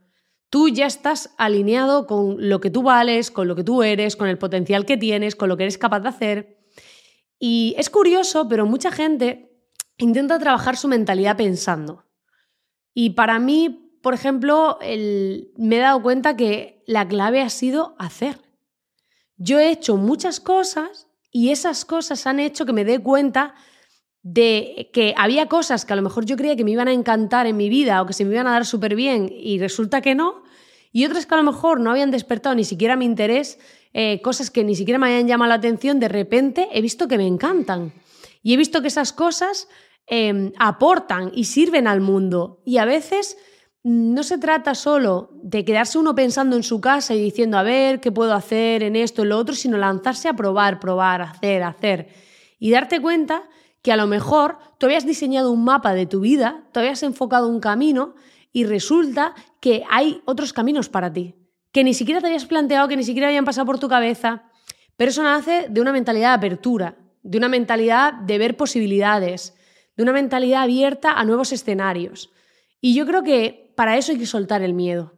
Tú 0.48 0.70
ya 0.70 0.86
estás 0.86 1.34
alineado 1.36 2.06
con 2.06 2.48
lo 2.48 2.58
que 2.58 2.70
tú 2.70 2.82
vales, 2.82 3.30
con 3.30 3.46
lo 3.46 3.54
que 3.54 3.64
tú 3.64 3.82
eres, 3.82 4.16
con 4.16 4.28
el 4.28 4.38
potencial 4.38 4.86
que 4.86 4.96
tienes, 4.96 5.36
con 5.36 5.50
lo 5.50 5.58
que 5.58 5.64
eres 5.64 5.76
capaz 5.76 6.00
de 6.00 6.08
hacer. 6.08 6.58
Y 7.38 7.74
es 7.76 7.90
curioso, 7.90 8.48
pero 8.48 8.64
mucha 8.64 8.90
gente 8.90 9.60
intenta 9.98 10.38
trabajar 10.38 10.78
su 10.78 10.88
mentalidad 10.88 11.36
pensando. 11.36 12.06
Y 12.94 13.10
para 13.10 13.38
mí, 13.38 13.98
por 14.02 14.14
ejemplo, 14.14 14.78
me 14.80 15.76
he 15.76 15.80
dado 15.80 16.00
cuenta 16.00 16.34
que 16.34 16.82
la 16.86 17.06
clave 17.06 17.42
ha 17.42 17.50
sido 17.50 17.94
hacer. 17.98 18.38
Yo 19.36 19.58
he 19.58 19.70
hecho 19.70 19.98
muchas 19.98 20.40
cosas 20.40 21.07
y 21.38 21.52
esas 21.52 21.84
cosas 21.84 22.26
han 22.26 22.40
hecho 22.40 22.66
que 22.66 22.72
me 22.72 22.84
dé 22.84 22.98
cuenta 22.98 23.54
de 24.24 24.90
que 24.92 25.14
había 25.16 25.46
cosas 25.46 25.84
que 25.84 25.92
a 25.92 25.96
lo 25.96 26.02
mejor 26.02 26.24
yo 26.26 26.34
creía 26.34 26.56
que 26.56 26.64
me 26.64 26.72
iban 26.72 26.88
a 26.88 26.92
encantar 26.92 27.46
en 27.46 27.56
mi 27.56 27.68
vida 27.68 28.02
o 28.02 28.06
que 28.06 28.12
se 28.12 28.24
me 28.24 28.34
iban 28.34 28.48
a 28.48 28.50
dar 28.50 28.66
súper 28.66 28.96
bien 28.96 29.30
y 29.32 29.60
resulta 29.60 30.00
que 30.00 30.16
no. 30.16 30.42
y 30.90 31.04
otras 31.04 31.26
que 31.26 31.34
a 31.34 31.36
lo 31.36 31.44
mejor 31.44 31.78
no 31.78 31.92
habían 31.92 32.10
despertado 32.10 32.56
ni 32.56 32.64
siquiera 32.64 32.96
mi 32.96 33.04
interés, 33.04 33.60
eh, 33.92 34.20
cosas 34.20 34.50
que 34.50 34.64
ni 34.64 34.74
siquiera 34.74 34.98
me 34.98 35.06
habían 35.06 35.28
llamado 35.28 35.50
la 35.50 35.54
atención, 35.54 36.00
de 36.00 36.08
repente 36.08 36.66
he 36.72 36.82
visto 36.82 37.06
que 37.06 37.18
me 37.18 37.26
encantan. 37.28 37.92
Y 38.42 38.54
he 38.54 38.56
visto 38.56 38.82
que 38.82 38.88
esas 38.88 39.12
cosas 39.12 39.68
em, 40.08 40.50
aportan 40.58 41.30
y 41.32 41.44
sirven 41.44 41.86
al 41.86 42.00
mundo. 42.00 42.62
Y 42.64 42.78
a 42.78 42.84
veces 42.84 43.36
no 43.88 44.22
se 44.22 44.36
trata 44.36 44.74
solo 44.74 45.30
de 45.42 45.64
quedarse 45.64 45.96
uno 45.96 46.14
pensando 46.14 46.56
en 46.56 46.62
su 46.62 46.78
casa 46.78 47.14
y 47.14 47.22
diciendo, 47.22 47.56
a 47.56 47.62
ver, 47.62 48.00
¿qué 48.00 48.12
puedo 48.12 48.34
hacer 48.34 48.82
en 48.82 48.96
esto, 48.96 49.22
en 49.22 49.30
lo 49.30 49.38
otro? 49.38 49.54
Sino 49.54 49.78
lanzarse 49.78 50.28
a 50.28 50.34
probar, 50.34 50.78
probar, 50.78 51.22
hacer, 51.22 51.62
hacer. 51.62 52.08
Y 52.58 52.70
darte 52.70 53.00
cuenta 53.00 53.44
que 53.80 53.90
a 53.90 53.96
lo 53.96 54.06
mejor 54.06 54.58
tú 54.76 54.84
habías 54.84 55.06
diseñado 55.06 55.50
un 55.50 55.64
mapa 55.64 55.94
de 55.94 56.04
tu 56.04 56.20
vida, 56.20 56.64
tú 56.72 56.80
habías 56.80 57.02
enfocado 57.02 57.48
un 57.48 57.60
camino 57.60 58.14
y 58.52 58.64
resulta 58.64 59.34
que 59.58 59.84
hay 59.90 60.20
otros 60.26 60.52
caminos 60.52 60.90
para 60.90 61.10
ti, 61.10 61.36
que 61.72 61.82
ni 61.82 61.94
siquiera 61.94 62.20
te 62.20 62.26
habías 62.26 62.44
planteado, 62.44 62.88
que 62.88 62.96
ni 62.96 63.04
siquiera 63.04 63.28
habían 63.28 63.46
pasado 63.46 63.64
por 63.64 63.78
tu 63.78 63.88
cabeza. 63.88 64.50
Pero 64.98 65.12
eso 65.12 65.22
nace 65.22 65.66
de 65.70 65.80
una 65.80 65.92
mentalidad 65.92 66.30
de 66.30 66.46
apertura, 66.46 66.98
de 67.22 67.38
una 67.38 67.48
mentalidad 67.48 68.12
de 68.12 68.36
ver 68.36 68.54
posibilidades, 68.58 69.56
de 69.96 70.02
una 70.02 70.12
mentalidad 70.12 70.64
abierta 70.64 71.12
a 71.12 71.24
nuevos 71.24 71.52
escenarios. 71.52 72.30
Y 72.80 72.94
yo 72.94 73.06
creo 73.06 73.22
que 73.22 73.72
para 73.76 73.96
eso 73.96 74.12
hay 74.12 74.18
que 74.18 74.26
soltar 74.26 74.62
el 74.62 74.74
miedo. 74.74 75.14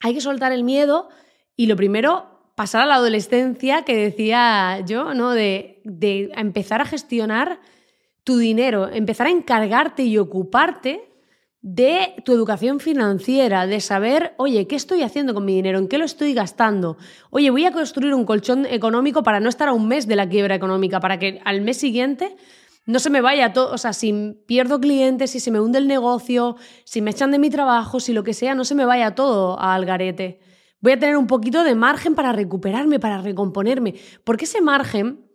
Hay 0.00 0.14
que 0.14 0.20
soltar 0.20 0.52
el 0.52 0.64
miedo 0.64 1.08
y 1.56 1.66
lo 1.66 1.76
primero, 1.76 2.52
pasar 2.54 2.82
a 2.82 2.86
la 2.86 2.96
adolescencia 2.96 3.82
que 3.82 3.96
decía 3.96 4.80
yo, 4.86 5.14
¿no? 5.14 5.32
De, 5.32 5.80
de 5.84 6.30
empezar 6.36 6.80
a 6.80 6.86
gestionar 6.86 7.60
tu 8.24 8.38
dinero, 8.38 8.88
empezar 8.88 9.26
a 9.26 9.30
encargarte 9.30 10.02
y 10.02 10.18
ocuparte 10.18 11.08
de 11.62 12.14
tu 12.24 12.32
educación 12.32 12.78
financiera, 12.78 13.66
de 13.66 13.80
saber, 13.80 14.34
oye, 14.36 14.66
¿qué 14.68 14.76
estoy 14.76 15.02
haciendo 15.02 15.34
con 15.34 15.44
mi 15.44 15.54
dinero? 15.54 15.78
¿En 15.78 15.88
qué 15.88 15.98
lo 15.98 16.04
estoy 16.04 16.32
gastando? 16.32 16.96
Oye, 17.30 17.50
voy 17.50 17.64
a 17.64 17.72
construir 17.72 18.14
un 18.14 18.24
colchón 18.24 18.66
económico 18.66 19.22
para 19.22 19.40
no 19.40 19.48
estar 19.48 19.68
a 19.68 19.72
un 19.72 19.88
mes 19.88 20.06
de 20.06 20.16
la 20.16 20.28
quiebra 20.28 20.54
económica, 20.54 21.00
para 21.00 21.18
que 21.18 21.40
al 21.44 21.62
mes 21.62 21.78
siguiente 21.78 22.36
no 22.86 22.98
se 22.98 23.10
me 23.10 23.20
vaya 23.20 23.52
todo, 23.52 23.72
o 23.72 23.78
sea, 23.78 23.92
si 23.92 24.38
pierdo 24.46 24.80
clientes, 24.80 25.32
si 25.32 25.40
se 25.40 25.50
me 25.50 25.60
hunde 25.60 25.78
el 25.78 25.88
negocio, 25.88 26.56
si 26.84 27.02
me 27.02 27.10
echan 27.10 27.32
de 27.32 27.38
mi 27.38 27.50
trabajo, 27.50 28.00
si 28.00 28.12
lo 28.12 28.24
que 28.24 28.32
sea, 28.32 28.54
no 28.54 28.64
se 28.64 28.74
me 28.74 28.84
vaya 28.84 29.14
todo 29.14 29.60
al 29.60 29.84
garete. 29.84 30.40
Voy 30.80 30.92
a 30.92 30.98
tener 30.98 31.16
un 31.16 31.26
poquito 31.26 31.64
de 31.64 31.74
margen 31.74 32.14
para 32.14 32.32
recuperarme, 32.32 33.00
para 33.00 33.20
recomponerme, 33.20 33.94
porque 34.24 34.44
ese 34.44 34.60
margen 34.60 35.26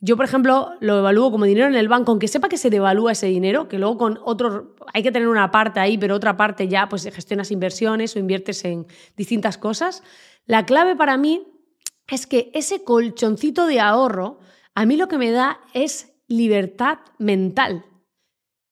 yo, 0.00 0.16
por 0.16 0.24
ejemplo, 0.24 0.70
lo 0.78 0.98
evalúo 0.98 1.32
como 1.32 1.44
dinero 1.44 1.66
en 1.66 1.74
el 1.74 1.88
banco, 1.88 2.12
aunque 2.12 2.28
sepa 2.28 2.48
que 2.48 2.56
se 2.56 2.70
devalúa 2.70 3.12
ese 3.12 3.26
dinero, 3.26 3.66
que 3.66 3.80
luego 3.80 3.98
con 3.98 4.20
otro, 4.22 4.76
hay 4.94 5.02
que 5.02 5.10
tener 5.10 5.26
una 5.26 5.50
parte 5.50 5.80
ahí, 5.80 5.98
pero 5.98 6.14
otra 6.14 6.36
parte 6.36 6.68
ya 6.68 6.88
pues 6.88 7.02
gestionas 7.12 7.50
inversiones 7.50 8.14
o 8.14 8.20
inviertes 8.20 8.64
en 8.64 8.86
distintas 9.16 9.58
cosas. 9.58 10.04
La 10.46 10.66
clave 10.66 10.94
para 10.94 11.16
mí 11.16 11.48
es 12.06 12.28
que 12.28 12.50
ese 12.54 12.84
colchoncito 12.84 13.66
de 13.66 13.80
ahorro 13.80 14.38
a 14.76 14.86
mí 14.86 14.96
lo 14.96 15.08
que 15.08 15.18
me 15.18 15.32
da 15.32 15.58
es 15.74 16.07
libertad 16.28 16.98
mental. 17.18 17.86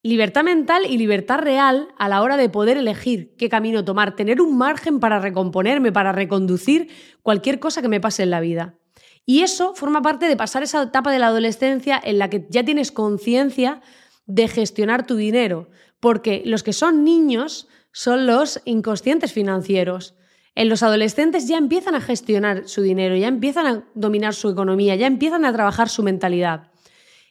Libertad 0.02 0.44
mental 0.44 0.82
y 0.88 0.98
libertad 0.98 1.38
real 1.38 1.88
a 1.98 2.08
la 2.08 2.22
hora 2.22 2.36
de 2.36 2.50
poder 2.50 2.76
elegir 2.76 3.34
qué 3.38 3.48
camino 3.48 3.84
tomar, 3.84 4.14
tener 4.14 4.42
un 4.42 4.56
margen 4.58 5.00
para 5.00 5.18
recomponerme, 5.18 5.90
para 5.90 6.12
reconducir 6.12 6.90
cualquier 7.22 7.58
cosa 7.58 7.80
que 7.80 7.88
me 7.88 8.00
pase 8.00 8.22
en 8.22 8.30
la 8.30 8.40
vida. 8.40 8.78
Y 9.24 9.40
eso 9.40 9.74
forma 9.74 10.02
parte 10.02 10.28
de 10.28 10.36
pasar 10.36 10.62
esa 10.62 10.82
etapa 10.82 11.10
de 11.10 11.18
la 11.18 11.28
adolescencia 11.28 12.00
en 12.04 12.18
la 12.18 12.30
que 12.30 12.46
ya 12.50 12.62
tienes 12.62 12.92
conciencia 12.92 13.80
de 14.26 14.46
gestionar 14.48 15.06
tu 15.06 15.16
dinero, 15.16 15.70
porque 15.98 16.42
los 16.44 16.62
que 16.62 16.74
son 16.74 17.04
niños 17.04 17.68
son 17.90 18.26
los 18.26 18.60
inconscientes 18.66 19.32
financieros. 19.32 20.14
En 20.54 20.68
los 20.68 20.82
adolescentes 20.82 21.48
ya 21.48 21.56
empiezan 21.56 21.94
a 21.94 22.00
gestionar 22.02 22.68
su 22.68 22.82
dinero, 22.82 23.16
ya 23.16 23.28
empiezan 23.28 23.66
a 23.66 23.84
dominar 23.94 24.34
su 24.34 24.50
economía, 24.50 24.94
ya 24.94 25.06
empiezan 25.06 25.46
a 25.46 25.52
trabajar 25.52 25.88
su 25.88 26.02
mentalidad. 26.02 26.70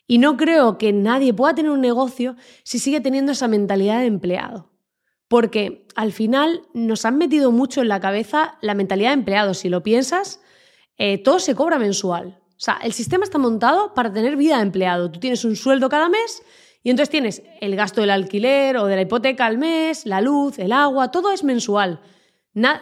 Y 0.07 0.19
no 0.19 0.38
creo 0.38 0.77
que 0.77 0.93
nadie 0.93 1.33
pueda 1.33 1.55
tener 1.55 1.71
un 1.71 1.81
negocio 1.81 2.35
si 2.63 2.79
sigue 2.79 3.01
teniendo 3.01 3.31
esa 3.31 3.47
mentalidad 3.47 4.00
de 4.00 4.05
empleado. 4.05 4.71
Porque 5.27 5.88
al 5.95 6.12
final 6.12 6.62
nos 6.74 7.05
han 7.05 7.17
metido 7.17 7.51
mucho 7.51 7.81
en 7.81 7.88
la 7.88 8.00
cabeza 8.00 8.57
la 8.62 8.75
mentalidad 8.75 9.09
de 9.09 9.15
empleado. 9.15 9.53
Si 9.53 9.69
lo 9.69 9.81
piensas, 9.81 10.41
eh, 10.97 11.17
todo 11.17 11.39
se 11.39 11.55
cobra 11.55 11.79
mensual. 11.79 12.39
O 12.51 12.59
sea, 12.59 12.79
el 12.83 12.93
sistema 12.93 13.24
está 13.24 13.38
montado 13.38 13.93
para 13.93 14.13
tener 14.13 14.38
vida 14.38 14.57
de 14.57 14.62
empleado. 14.62 15.12
Tú 15.12 15.19
tienes 15.19 15.43
un 15.43 15.55
sueldo 15.55 15.89
cada 15.89 16.07
mes 16.07 16.43
y 16.83 16.91
entonces 16.91 17.09
tienes 17.09 17.41
el 17.59 17.75
gasto 17.75 18.01
del 18.01 18.12
alquiler 18.12 18.77
o 18.77 18.85
de 18.85 18.95
la 18.95 19.01
hipoteca 19.01 19.45
al 19.47 19.57
mes, 19.57 20.05
la 20.05 20.21
luz, 20.21 20.59
el 20.59 20.71
agua, 20.71 21.09
todo 21.09 21.31
es 21.31 21.43
mensual. 21.43 22.00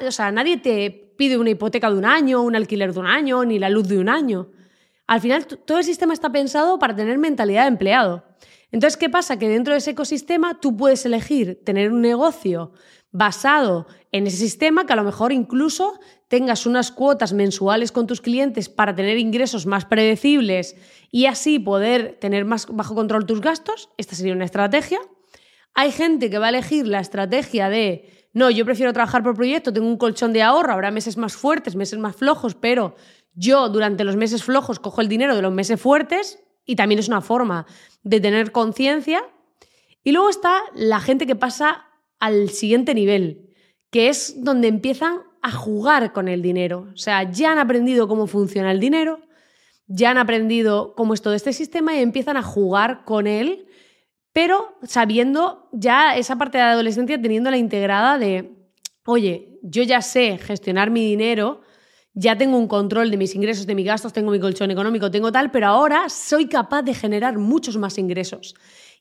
o 0.06 0.12
sea, 0.12 0.32
nadie 0.32 0.58
te 0.58 1.14
pide 1.18 1.38
una 1.38 1.52
hipoteca 1.52 1.90
de 1.90 1.98
un 1.98 2.06
año, 2.06 2.42
un 2.42 2.56
alquiler 2.56 2.94
de 2.94 3.00
un 3.00 3.08
año, 3.08 3.46
ni 3.46 3.60
la 3.60 3.70
luz 3.70 3.88
de 3.88 3.98
un 3.98 4.10
año. 4.10 4.50
Al 5.08 5.22
final, 5.22 5.46
todo 5.46 5.80
el 5.80 5.84
sistema 5.84 6.14
está 6.14 6.32
pensado 6.32 6.80
para 6.80 6.96
tener 6.96 7.18
mentalidad 7.18 7.64
de 7.64 7.70
empleado. 7.70 8.24
Entonces, 8.72 8.98
¿qué 8.98 9.10
pasa? 9.10 9.38
Que 9.38 9.50
dentro 9.50 9.74
de 9.74 9.80
ese 9.80 9.92
ecosistema 9.92 10.60
tú 10.60 10.76
puedes 10.76 11.06
elegir 11.06 11.62
tener 11.64 11.92
un 11.92 12.02
negocio 12.02 12.72
basado 13.12 13.86
en 14.12 14.26
ese 14.26 14.38
sistema 14.38 14.86
que 14.86 14.94
a 14.94 14.96
lo 14.96 15.04
mejor 15.04 15.32
incluso 15.32 16.00
tengas 16.28 16.66
unas 16.66 16.92
cuotas 16.92 17.32
mensuales 17.32 17.92
con 17.92 18.08
tus 18.08 18.22
clientes 18.22 18.70
para 18.70 18.96
tener 18.96 19.20
ingresos 19.20 19.68
más 19.68 19.86
predecibles 19.86 20.76
y 21.12 21.28
así 21.28 21.60
poder 21.60 22.18
tener 22.20 22.44
más 22.44 22.66
bajo 22.68 22.96
control 22.96 23.28
tus 23.28 23.40
gastos, 23.40 23.90
esta 23.98 24.16
sería 24.16 24.34
una 24.34 24.46
estrategia. 24.46 25.00
Hay 25.76 25.92
gente 25.92 26.32
que 26.32 26.40
va 26.40 26.48
a 26.48 26.50
elegir 26.50 26.88
la 26.88 27.00
estrategia 27.00 27.70
de, 27.70 28.28
no, 28.34 28.50
yo 28.50 28.66
prefiero 28.66 28.94
trabajar 28.94 29.22
por 29.22 29.36
proyecto, 29.36 29.72
tengo 29.72 29.88
un 29.88 29.98
colchón 29.98 30.34
de 30.34 30.42
ahorro, 30.42 30.74
habrá 30.74 30.90
meses 30.90 31.16
más 31.16 31.36
fuertes, 31.36 31.76
meses 31.76 32.00
más 32.00 32.16
flojos, 32.16 32.56
pero 32.56 32.96
yo 33.36 33.70
durante 33.70 34.04
los 34.04 34.16
meses 34.16 34.44
flojos 34.44 34.80
cojo 34.80 35.02
el 35.02 35.08
dinero 35.08 35.36
de 35.36 35.42
los 35.42 35.54
meses 35.54 35.80
fuertes 35.80 36.40
y 36.66 36.76
también 36.76 37.00
es 37.00 37.08
una 37.08 37.22
forma 37.22 37.66
de 38.04 38.20
tener 38.20 38.52
conciencia. 38.52 39.24
Y 40.04 40.12
luego 40.12 40.30
está 40.30 40.62
la 40.76 41.00
gente 41.00 41.26
que 41.26 41.36
pasa 41.36 41.88
al 42.20 42.50
siguiente 42.50 42.94
nivel, 42.94 43.50
que 43.90 44.10
es 44.10 44.44
donde 44.44 44.68
empiezan 44.68 45.20
a 45.42 45.52
jugar 45.52 46.14
con 46.14 46.28
el 46.28 46.42
dinero. 46.42 46.88
O 46.94 46.98
sea, 46.98 47.30
ya 47.30 47.52
han 47.52 47.60
aprendido 47.60 48.08
cómo 48.08 48.28
funciona 48.28 48.72
el 48.72 48.80
dinero, 48.80 49.20
ya 49.88 50.12
han 50.12 50.18
aprendido 50.18 50.96
cómo 50.96 51.14
es 51.14 51.22
todo 51.22 51.34
este 51.34 51.54
sistema 51.54 51.96
y 51.96 52.02
empiezan 52.02 52.38
a 52.38 52.44
jugar 52.44 53.04
con 53.04 53.28
él, 53.28 53.68
pero 54.32 54.78
sabiendo 54.84 55.70
ya 55.74 56.16
esa 56.16 56.38
parte 56.38 56.58
de 56.58 56.64
la 56.64 56.72
adolescencia 56.72 57.22
teniendo 57.22 57.52
la 57.52 57.58
integrada 57.58 58.18
de, 58.18 58.56
oye, 59.06 59.60
yo 59.62 59.84
ya 59.84 60.02
sé 60.02 60.38
gestionar 60.38 60.90
mi 60.92 61.06
dinero, 61.06 61.62
ya 62.14 62.38
tengo 62.38 62.58
un 62.58 62.68
control 62.68 63.10
de 63.10 63.18
mis 63.18 63.34
ingresos, 63.34 63.66
de 63.66 63.76
mis 63.76 63.86
gastos, 63.86 64.14
tengo 64.14 64.32
mi 64.32 64.40
colchón 64.40 64.70
económico, 64.70 65.10
tengo 65.10 65.32
tal, 65.32 65.50
pero 65.52 65.68
ahora 65.68 66.10
soy 66.10 66.48
capaz 66.48 66.84
de 66.84 66.94
generar 66.94 67.38
muchos 67.38 67.78
más 67.78 67.98
ingresos. 67.98 68.56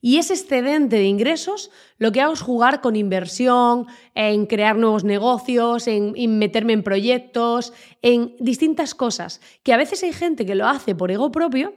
Y 0.04 0.16
ese 0.16 0.34
excedente 0.34 0.96
de 0.96 1.04
ingresos 1.04 1.70
lo 1.98 2.10
que 2.10 2.20
hago 2.20 2.32
es 2.32 2.40
jugar 2.40 2.80
con 2.80 2.96
inversión, 2.96 3.86
en 4.14 4.46
crear 4.46 4.76
nuevos 4.76 5.04
negocios, 5.04 5.86
en, 5.86 6.38
meterme 6.38 6.72
en 6.72 6.82
proyectos, 6.82 7.72
en 8.02 8.34
distintas 8.40 8.96
cosas. 8.96 9.40
Que 9.62 9.72
a 9.72 9.76
veces 9.76 10.02
hay 10.02 10.12
gente 10.12 10.44
que 10.44 10.56
lo 10.56 10.66
hace 10.66 10.96
por 10.96 11.12
ego 11.12 11.30
propio 11.30 11.74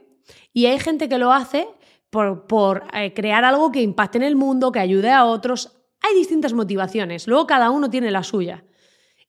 y 0.52 0.66
hay 0.66 0.80
gente 0.80 1.08
que 1.08 1.18
lo 1.18 1.32
hace 1.32 1.68
por, 2.10 2.84
eh, 2.94 3.14
crear 3.14 3.44
algo 3.44 3.70
que 3.70 3.82
impacte 3.82 4.18
en 4.18 4.24
el 4.24 4.34
mundo, 4.34 4.72
que 4.72 4.80
ayude 4.80 5.12
a 5.12 5.24
otros. 5.24 5.76
Hay 6.00 6.16
distintas 6.16 6.52
motivaciones, 6.52 7.28
luego 7.28 7.46
cada 7.46 7.70
uno 7.70 7.90
tiene 7.90 8.10
la 8.10 8.24
suya. 8.24 8.64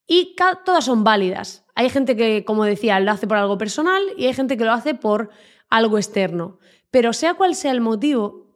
Y 0.07 0.35
todas 0.65 0.85
son 0.85 1.03
válidas. 1.03 1.66
Hay 1.77 1.91
gente 1.91 2.15
que, 2.15 2.43
como 2.43 2.65
decía, 2.65 2.99
lo 2.99 3.11
hace 3.11 3.27
por 3.27 3.37
algo 3.37 3.59
personal 3.59 4.01
y 4.17 4.25
hay 4.25 4.33
gente 4.33 4.57
que 4.57 4.65
lo 4.65 4.71
hace 4.71 4.95
por 4.95 5.29
algo 5.69 5.99
externo. 5.99 6.57
Pero 6.89 7.13
sea 7.13 7.35
cual 7.35 7.53
sea 7.53 7.71
el 7.71 7.81
motivo, 7.81 8.47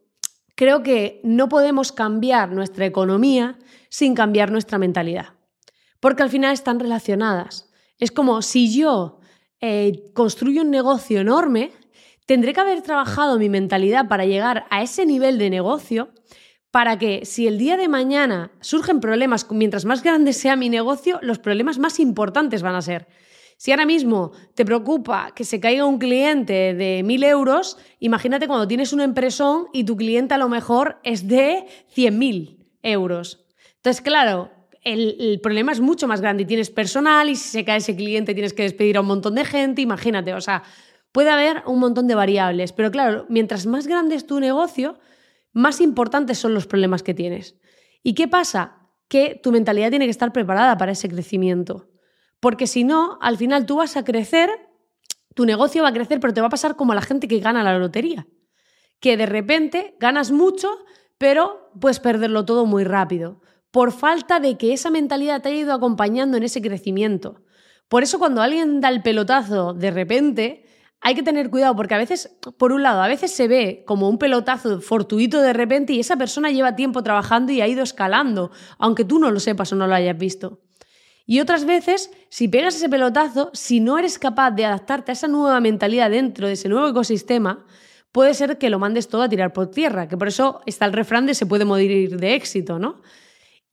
creo 0.56 0.82
que 0.82 1.20
no 1.22 1.48
podemos 1.48 1.92
cambiar 1.92 2.50
nuestra 2.50 2.84
economía 2.84 3.60
sin 3.90 4.16
cambiar 4.16 4.50
nuestra 4.50 4.76
mentalidad, 4.76 5.34
porque 6.00 6.24
al 6.24 6.30
final 6.30 6.52
están 6.52 6.80
relacionadas. 6.80 7.70
Es 8.00 8.10
como 8.10 8.42
si 8.42 8.76
yo 8.76 9.20
eh, 9.60 10.10
construyo 10.14 10.62
un 10.62 10.72
negocio 10.72 11.20
enorme, 11.20 11.70
tendré 12.26 12.52
que 12.52 12.60
haber 12.60 12.82
trabajado 12.82 13.38
mi 13.38 13.48
mentalidad 13.48 14.08
para 14.08 14.26
llegar 14.26 14.66
a 14.68 14.82
ese 14.82 15.06
nivel 15.06 15.38
de 15.38 15.48
negocio 15.48 16.08
para 16.72 16.98
que 16.98 17.26
si 17.26 17.46
el 17.46 17.58
día 17.58 17.76
de 17.76 17.86
mañana 17.86 18.50
surgen 18.62 18.98
problemas, 18.98 19.46
mientras 19.50 19.84
más 19.84 20.02
grande 20.02 20.32
sea 20.32 20.56
mi 20.56 20.70
negocio, 20.70 21.20
los 21.20 21.38
problemas 21.38 21.78
más 21.78 22.00
importantes 22.00 22.62
van 22.62 22.74
a 22.74 22.82
ser. 22.82 23.06
Si 23.58 23.70
ahora 23.70 23.84
mismo 23.84 24.32
te 24.54 24.64
preocupa 24.64 25.32
que 25.36 25.44
se 25.44 25.60
caiga 25.60 25.84
un 25.84 25.98
cliente 25.98 26.72
de 26.74 27.04
1.000 27.04 27.24
euros, 27.26 27.76
imagínate 28.00 28.48
cuando 28.48 28.66
tienes 28.66 28.94
una 28.94 29.04
empresón 29.04 29.66
y 29.74 29.84
tu 29.84 29.98
cliente 29.98 30.32
a 30.32 30.38
lo 30.38 30.48
mejor 30.48 30.98
es 31.04 31.28
de 31.28 31.66
100.000 31.94 32.56
euros. 32.82 33.44
Entonces, 33.76 34.00
claro, 34.00 34.50
el, 34.82 35.16
el, 35.20 35.40
problema 35.40 35.72
es 35.72 35.80
mucho 35.80 36.08
más 36.08 36.22
grande 36.22 36.44
y 36.44 36.46
tienes 36.46 36.70
personal 36.70 37.28
y 37.28 37.36
si 37.36 37.50
se 37.50 37.64
cae 37.66 37.76
ese 37.76 37.94
cliente 37.94 38.32
tienes 38.32 38.54
que 38.54 38.62
despedir 38.62 38.96
a 38.96 39.02
un 39.02 39.06
montón 39.08 39.34
de 39.34 39.44
gente, 39.44 39.82
imagínate, 39.82 40.32
o 40.32 40.40
sea, 40.40 40.62
puede 41.12 41.28
haber 41.28 41.62
un 41.66 41.78
montón 41.80 42.08
de 42.08 42.14
variables, 42.14 42.72
pero 42.72 42.90
claro, 42.90 43.26
mientras 43.28 43.66
más 43.66 43.86
grande 43.86 44.14
es 44.14 44.26
tu 44.26 44.40
negocio, 44.40 44.96
más 45.52 45.80
importantes 45.80 46.38
son 46.38 46.54
los 46.54 46.66
problemas 46.66 47.02
que 47.02 47.14
tienes. 47.14 47.56
¿Y 48.02 48.14
qué 48.14 48.28
pasa? 48.28 48.82
que 49.12 49.38
tu 49.42 49.52
mentalidad 49.52 49.90
tiene 49.90 50.06
que 50.06 50.10
estar 50.10 50.32
preparada 50.32 50.78
para 50.78 50.92
ese 50.92 51.06
crecimiento. 51.06 51.86
Porque 52.40 52.66
si 52.66 52.82
no, 52.82 53.18
al 53.20 53.36
final 53.36 53.66
tú 53.66 53.76
vas 53.76 53.98
a 53.98 54.04
crecer, 54.04 54.48
tu 55.34 55.44
negocio 55.44 55.82
va 55.82 55.90
a 55.90 55.92
crecer, 55.92 56.18
pero 56.18 56.32
te 56.32 56.40
va 56.40 56.46
a 56.46 56.50
pasar 56.56 56.76
como 56.76 56.92
a 56.92 56.94
la 56.94 57.02
gente 57.02 57.28
que 57.28 57.38
gana 57.38 57.62
la 57.62 57.76
lotería. 57.76 58.26
Que 59.00 59.18
de 59.18 59.26
repente 59.26 59.96
ganas 60.00 60.30
mucho, 60.30 60.70
pero 61.18 61.70
puedes 61.78 62.00
perderlo 62.00 62.46
todo 62.46 62.64
muy 62.64 62.84
rápido. 62.84 63.42
Por 63.70 63.92
falta 63.92 64.40
de 64.40 64.56
que 64.56 64.72
esa 64.72 64.88
mentalidad 64.88 65.42
te 65.42 65.50
haya 65.50 65.58
ido 65.58 65.74
acompañando 65.74 66.38
en 66.38 66.44
ese 66.44 66.62
crecimiento. 66.62 67.42
Por 67.88 68.04
eso 68.04 68.18
cuando 68.18 68.40
alguien 68.40 68.80
da 68.80 68.88
el 68.88 69.02
pelotazo 69.02 69.74
de 69.74 69.90
repente, 69.90 70.64
hay 71.04 71.16
que 71.16 71.22
tener 71.24 71.50
cuidado 71.50 71.74
porque 71.74 71.94
a 71.94 71.98
veces, 71.98 72.30
por 72.56 72.72
un 72.72 72.84
lado, 72.84 73.02
a 73.02 73.08
veces 73.08 73.32
se 73.32 73.48
ve 73.48 73.82
como 73.86 74.08
un 74.08 74.18
pelotazo 74.18 74.80
fortuito 74.80 75.42
de 75.42 75.52
repente 75.52 75.92
y 75.92 76.00
esa 76.00 76.16
persona 76.16 76.52
lleva 76.52 76.76
tiempo 76.76 77.02
trabajando 77.02 77.50
y 77.50 77.60
ha 77.60 77.66
ido 77.66 77.82
escalando, 77.82 78.52
aunque 78.78 79.04
tú 79.04 79.18
no 79.18 79.32
lo 79.32 79.40
sepas 79.40 79.72
o 79.72 79.76
no 79.76 79.88
lo 79.88 79.94
hayas 79.96 80.16
visto. 80.16 80.60
Y 81.26 81.40
otras 81.40 81.64
veces, 81.64 82.10
si 82.28 82.46
pegas 82.46 82.76
ese 82.76 82.88
pelotazo, 82.88 83.50
si 83.52 83.80
no 83.80 83.98
eres 83.98 84.18
capaz 84.18 84.52
de 84.52 84.64
adaptarte 84.64 85.10
a 85.10 85.14
esa 85.14 85.26
nueva 85.26 85.60
mentalidad 85.60 86.10
dentro 86.10 86.46
de 86.46 86.52
ese 86.52 86.68
nuevo 86.68 86.88
ecosistema, 86.88 87.66
puede 88.12 88.34
ser 88.34 88.58
que 88.58 88.70
lo 88.70 88.78
mandes 88.78 89.08
todo 89.08 89.22
a 89.22 89.28
tirar 89.28 89.52
por 89.52 89.72
tierra, 89.72 90.06
que 90.06 90.16
por 90.16 90.28
eso 90.28 90.60
está 90.66 90.84
el 90.86 90.92
refrán 90.92 91.26
de 91.26 91.34
se 91.34 91.46
puede 91.46 91.64
morir 91.64 92.16
de 92.16 92.34
éxito, 92.34 92.78
¿no? 92.78 93.02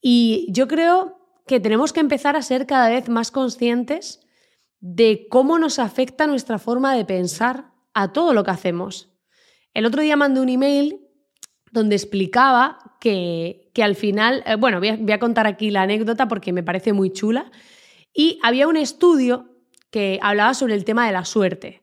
Y 0.00 0.48
yo 0.50 0.66
creo 0.66 1.20
que 1.46 1.60
tenemos 1.60 1.92
que 1.92 2.00
empezar 2.00 2.34
a 2.34 2.42
ser 2.42 2.66
cada 2.66 2.88
vez 2.88 3.08
más 3.08 3.30
conscientes 3.30 4.20
de 4.80 5.26
cómo 5.28 5.58
nos 5.58 5.78
afecta 5.78 6.26
nuestra 6.26 6.58
forma 6.58 6.94
de 6.96 7.04
pensar 7.04 7.72
a 7.94 8.12
todo 8.12 8.32
lo 8.32 8.44
que 8.44 8.50
hacemos. 8.50 9.12
El 9.74 9.86
otro 9.86 10.02
día 10.02 10.16
mandé 10.16 10.40
un 10.40 10.48
email 10.48 11.00
donde 11.70 11.96
explicaba 11.96 12.78
que, 13.00 13.70
al 13.80 13.94
final, 13.94 14.42
eh, 14.46 14.56
bueno, 14.56 14.80
voy 14.80 15.12
a, 15.12 15.18
contar 15.18 15.46
aquí 15.46 15.70
la 15.70 15.82
anécdota 15.82 16.28
porque 16.28 16.52
me 16.52 16.62
parece 16.62 16.92
muy 16.92 17.12
chula, 17.12 17.50
y 18.12 18.40
había 18.42 18.66
un 18.66 18.76
estudio 18.76 19.46
que 19.90 20.18
hablaba 20.22 20.54
sobre 20.54 20.74
el 20.74 20.84
tema 20.84 21.06
de 21.06 21.12
la 21.12 21.24
suerte. 21.24 21.82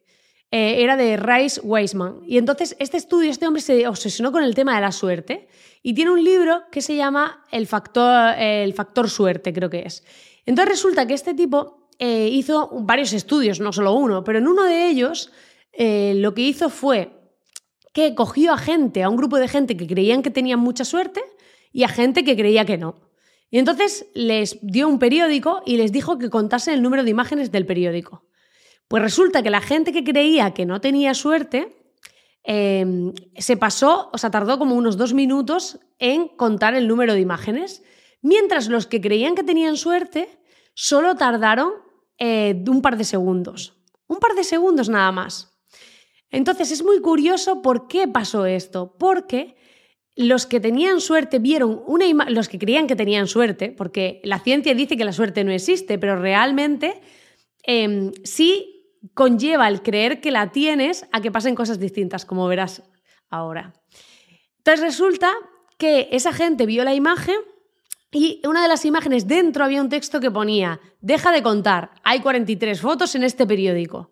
Eh, 0.51 0.81
era 0.81 0.95
de 0.95 1.17
Rice 1.17 1.59
Weisman. 1.61 2.21
Y 2.25 2.37
entonces 2.37 2.75
este 2.79 2.97
estudio, 2.97 3.29
este 3.29 3.47
hombre 3.47 3.61
se 3.61 3.87
obsesionó 3.87 4.31
con 4.31 4.43
el 4.43 4.55
tema 4.55 4.75
de 4.75 4.81
la 4.81 4.93
suerte 4.93 5.47
y 5.83 5.93
tiene 5.93 6.11
un 6.11 6.23
libro 6.23 6.63
que 6.71 6.81
se 6.81 6.95
llama 6.95 7.43
El 7.51 7.67
factor, 7.67 8.33
el 8.37 8.73
factor 8.73 9.09
suerte, 9.09 9.51
creo 9.53 9.69
que 9.69 9.83
es. 9.85 10.03
Entonces 10.45 10.75
resulta 10.75 11.05
que 11.05 11.13
este 11.13 11.33
tipo 11.33 11.86
eh, 11.99 12.29
hizo 12.31 12.69
varios 12.81 13.13
estudios, 13.13 13.59
no 13.59 13.73
solo 13.73 13.93
uno, 13.93 14.23
pero 14.23 14.39
en 14.39 14.47
uno 14.47 14.63
de 14.63 14.87
ellos 14.89 15.31
lo 15.79 16.33
que 16.33 16.41
hizo 16.41 16.69
fue 16.71 17.17
que 17.93 18.15
cogió 18.15 18.53
a 18.53 18.57
gente, 18.57 19.03
a 19.03 19.09
un 19.09 19.15
grupo 19.15 19.37
de 19.37 19.47
gente 19.47 19.77
que 19.77 19.87
creían 19.87 20.23
que 20.23 20.31
tenían 20.31 20.59
mucha 20.59 20.85
suerte 20.85 21.21
y 21.71 21.83
a 21.83 21.87
gente 21.87 22.23
que 22.23 22.35
creía 22.35 22.65
que 22.65 22.77
no. 22.77 23.07
Y 23.49 23.59
entonces 23.59 24.07
les 24.13 24.59
dio 24.61 24.87
un 24.87 24.99
periódico 24.99 25.61
y 25.65 25.77
les 25.77 25.91
dijo 25.91 26.17
que 26.17 26.29
contasen 26.29 26.73
el 26.73 26.81
número 26.81 27.03
de 27.03 27.11
imágenes 27.11 27.51
del 27.51 27.65
periódico. 27.65 28.25
Pues 28.87 29.03
resulta 29.03 29.41
que 29.41 29.49
la 29.49 29.61
gente 29.61 29.91
que 29.91 30.03
creía 30.03 30.53
que 30.53 30.65
no 30.65 30.81
tenía 30.81 31.13
suerte 31.13 31.75
em, 32.43 33.13
se 33.37 33.57
pasó, 33.57 34.09
o 34.13 34.17
sea, 34.17 34.31
tardó 34.31 34.59
como 34.59 34.75
unos 34.75 34.97
dos 34.97 35.13
minutos 35.13 35.79
en 35.99 36.27
contar 36.27 36.75
el 36.75 36.87
número 36.87 37.13
de 37.13 37.21
imágenes, 37.21 37.83
mientras 38.21 38.67
los 38.67 38.85
que 38.85 39.01
creían 39.01 39.35
que 39.35 39.43
tenían 39.43 39.77
suerte 39.77 40.29
solo 40.73 41.15
tardaron 41.15 41.71
eh, 42.17 42.63
un 42.67 42.81
par 42.81 42.97
de 42.97 43.03
segundos. 43.03 43.77
Un 44.07 44.17
par 44.17 44.33
de 44.35 44.43
segundos 44.43 44.89
nada 44.89 45.11
más. 45.11 45.57
Entonces 46.29 46.71
es 46.71 46.83
muy 46.83 47.01
curioso 47.01 47.61
por 47.61 47.87
qué 47.87 48.07
pasó 48.07 48.45
esto, 48.45 48.95
porque 48.97 49.55
los 50.15 50.45
que 50.45 50.59
tenían 50.59 50.99
suerte 50.99 51.39
vieron 51.39 51.81
una 51.85 52.05
los 52.29 52.49
que 52.49 52.59
creían 52.59 52.87
que 52.87 52.95
tenían 52.95 53.27
suerte, 53.27 53.71
porque 53.71 54.19
la 54.23 54.39
ciencia 54.39 54.73
dice 54.73 54.97
que 54.97 55.05
la 55.05 55.13
suerte 55.13 55.43
no 55.43 55.51
existe, 55.51 55.99
pero 55.99 56.19
realmente 56.19 57.01
em, 57.63 58.11
sí 58.23 58.95
conlleva 59.13 59.67
el 59.67 59.83
creer 59.83 60.19
que 60.19 60.31
la 60.31 60.51
tienes 60.51 61.05
a 61.11 61.21
que 61.21 61.31
pasen 61.31 61.55
cosas 61.55 61.79
distintas, 61.79 62.25
como 62.25 62.47
verás 62.47 62.83
ahora. 63.29 63.73
Entonces 64.57 64.83
resulta 64.83 65.31
que 65.77 66.09
esa 66.11 66.33
gente 66.33 66.65
vio 66.65 66.83
la 66.83 66.95
imagen 66.95 67.37
y 68.11 68.41
una 68.47 68.61
de 68.61 68.69
las 68.69 68.85
imágenes 68.85 69.27
dentro 69.27 69.65
había 69.65 69.81
un 69.81 69.89
texto 69.89 70.19
que 70.19 70.31
ponía, 70.31 70.79
deja 71.01 71.31
de 71.31 71.43
contar, 71.43 71.91
hay 72.03 72.21
43 72.21 72.79
fotos 72.79 73.15
en 73.15 73.23
este 73.23 73.45
periódico. 73.45 74.11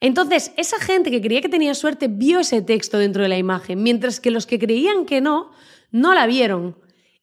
Entonces, 0.00 0.52
esa 0.56 0.78
gente 0.78 1.10
que 1.10 1.20
creía 1.20 1.40
que 1.40 1.48
tenía 1.48 1.74
suerte 1.74 2.08
vio 2.08 2.40
ese 2.40 2.62
texto 2.62 2.98
dentro 2.98 3.22
de 3.22 3.28
la 3.28 3.36
imagen, 3.36 3.82
mientras 3.82 4.20
que 4.20 4.30
los 4.30 4.46
que 4.46 4.58
creían 4.58 5.04
que 5.04 5.20
no, 5.20 5.50
no 5.90 6.14
la 6.14 6.26
vieron. 6.26 6.78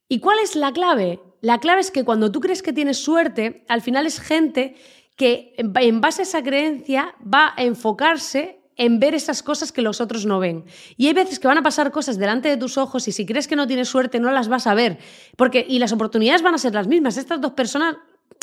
¿Y 0.08 0.20
cuál 0.20 0.38
es 0.42 0.54
la 0.54 0.72
clave? 0.72 1.20
La 1.40 1.58
clave 1.58 1.80
es 1.80 1.90
que 1.90 2.04
cuando 2.04 2.30
tú 2.30 2.40
crees 2.40 2.62
que 2.62 2.72
tienes 2.72 2.98
suerte, 2.98 3.64
al 3.68 3.80
final 3.80 4.06
es 4.06 4.20
gente 4.20 4.76
que 5.16 5.54
en 5.56 6.00
base 6.00 6.22
a 6.22 6.24
esa 6.24 6.42
creencia 6.42 7.14
va 7.22 7.54
a 7.56 7.64
enfocarse 7.64 8.55
en 8.76 9.00
ver 9.00 9.14
esas 9.14 9.42
cosas 9.42 9.72
que 9.72 9.82
los 9.82 10.00
otros 10.00 10.26
no 10.26 10.38
ven. 10.38 10.64
Y 10.96 11.06
hay 11.08 11.14
veces 11.14 11.38
que 11.38 11.48
van 11.48 11.58
a 11.58 11.62
pasar 11.62 11.90
cosas 11.90 12.18
delante 12.18 12.48
de 12.48 12.56
tus 12.56 12.78
ojos 12.78 13.08
y 13.08 13.12
si 13.12 13.24
crees 13.26 13.48
que 13.48 13.56
no 13.56 13.66
tienes 13.66 13.88
suerte 13.88 14.20
no 14.20 14.30
las 14.30 14.48
vas 14.48 14.66
a 14.66 14.74
ver. 14.74 14.98
Porque, 15.36 15.64
y 15.68 15.78
las 15.78 15.92
oportunidades 15.92 16.42
van 16.42 16.54
a 16.54 16.58
ser 16.58 16.74
las 16.74 16.86
mismas. 16.86 17.16
Estas 17.16 17.40
dos 17.40 17.52
personas, 17.52 17.96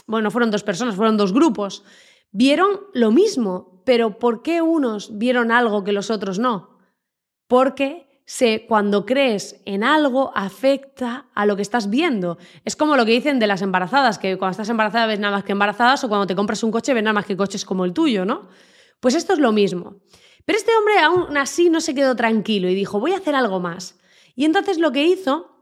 bueno, 0.07 0.31
fueron 0.31 0.51
dos 0.51 0.63
personas, 0.63 0.95
fueron 0.95 1.17
dos 1.17 1.33
grupos, 1.33 1.83
vieron 2.31 2.81
lo 2.93 3.11
mismo, 3.11 3.83
pero 3.85 4.17
¿por 4.17 4.41
qué 4.41 4.61
unos 4.61 5.17
vieron 5.17 5.51
algo 5.51 5.83
que 5.83 5.91
los 5.91 6.09
otros 6.09 6.39
no? 6.39 6.77
Porque 7.47 8.13
se, 8.25 8.65
cuando 8.65 9.05
crees 9.05 9.61
en 9.65 9.83
algo 9.83 10.31
afecta 10.35 11.27
a 11.35 11.45
lo 11.45 11.55
que 11.55 11.61
estás 11.61 11.89
viendo. 11.89 12.37
Es 12.63 12.75
como 12.75 12.95
lo 12.95 13.05
que 13.05 13.11
dicen 13.11 13.37
de 13.37 13.47
las 13.47 13.61
embarazadas, 13.61 14.17
que 14.17 14.37
cuando 14.37 14.51
estás 14.51 14.69
embarazada 14.69 15.07
ves 15.07 15.19
nada 15.19 15.35
más 15.35 15.43
que 15.43 15.51
embarazadas 15.51 16.03
o 16.03 16.09
cuando 16.09 16.25
te 16.25 16.35
compras 16.35 16.63
un 16.63 16.71
coche 16.71 16.93
ves 16.93 17.03
nada 17.03 17.13
más 17.13 17.25
que 17.25 17.37
coches 17.37 17.65
como 17.65 17.85
el 17.85 17.93
tuyo, 17.93 18.25
¿no? 18.25 18.47
Pues 18.99 19.15
esto 19.15 19.33
es 19.33 19.39
lo 19.39 19.51
mismo. 19.51 19.97
Pero 20.45 20.57
este 20.57 20.71
hombre 20.75 20.99
aún 20.99 21.37
así 21.37 21.69
no 21.69 21.81
se 21.81 21.95
quedó 21.95 22.15
tranquilo 22.15 22.69
y 22.69 22.75
dijo, 22.75 22.99
voy 22.99 23.13
a 23.13 23.17
hacer 23.17 23.35
algo 23.35 23.59
más. 23.59 23.99
Y 24.35 24.45
entonces 24.45 24.79
lo 24.79 24.91
que 24.91 25.05
hizo 25.05 25.53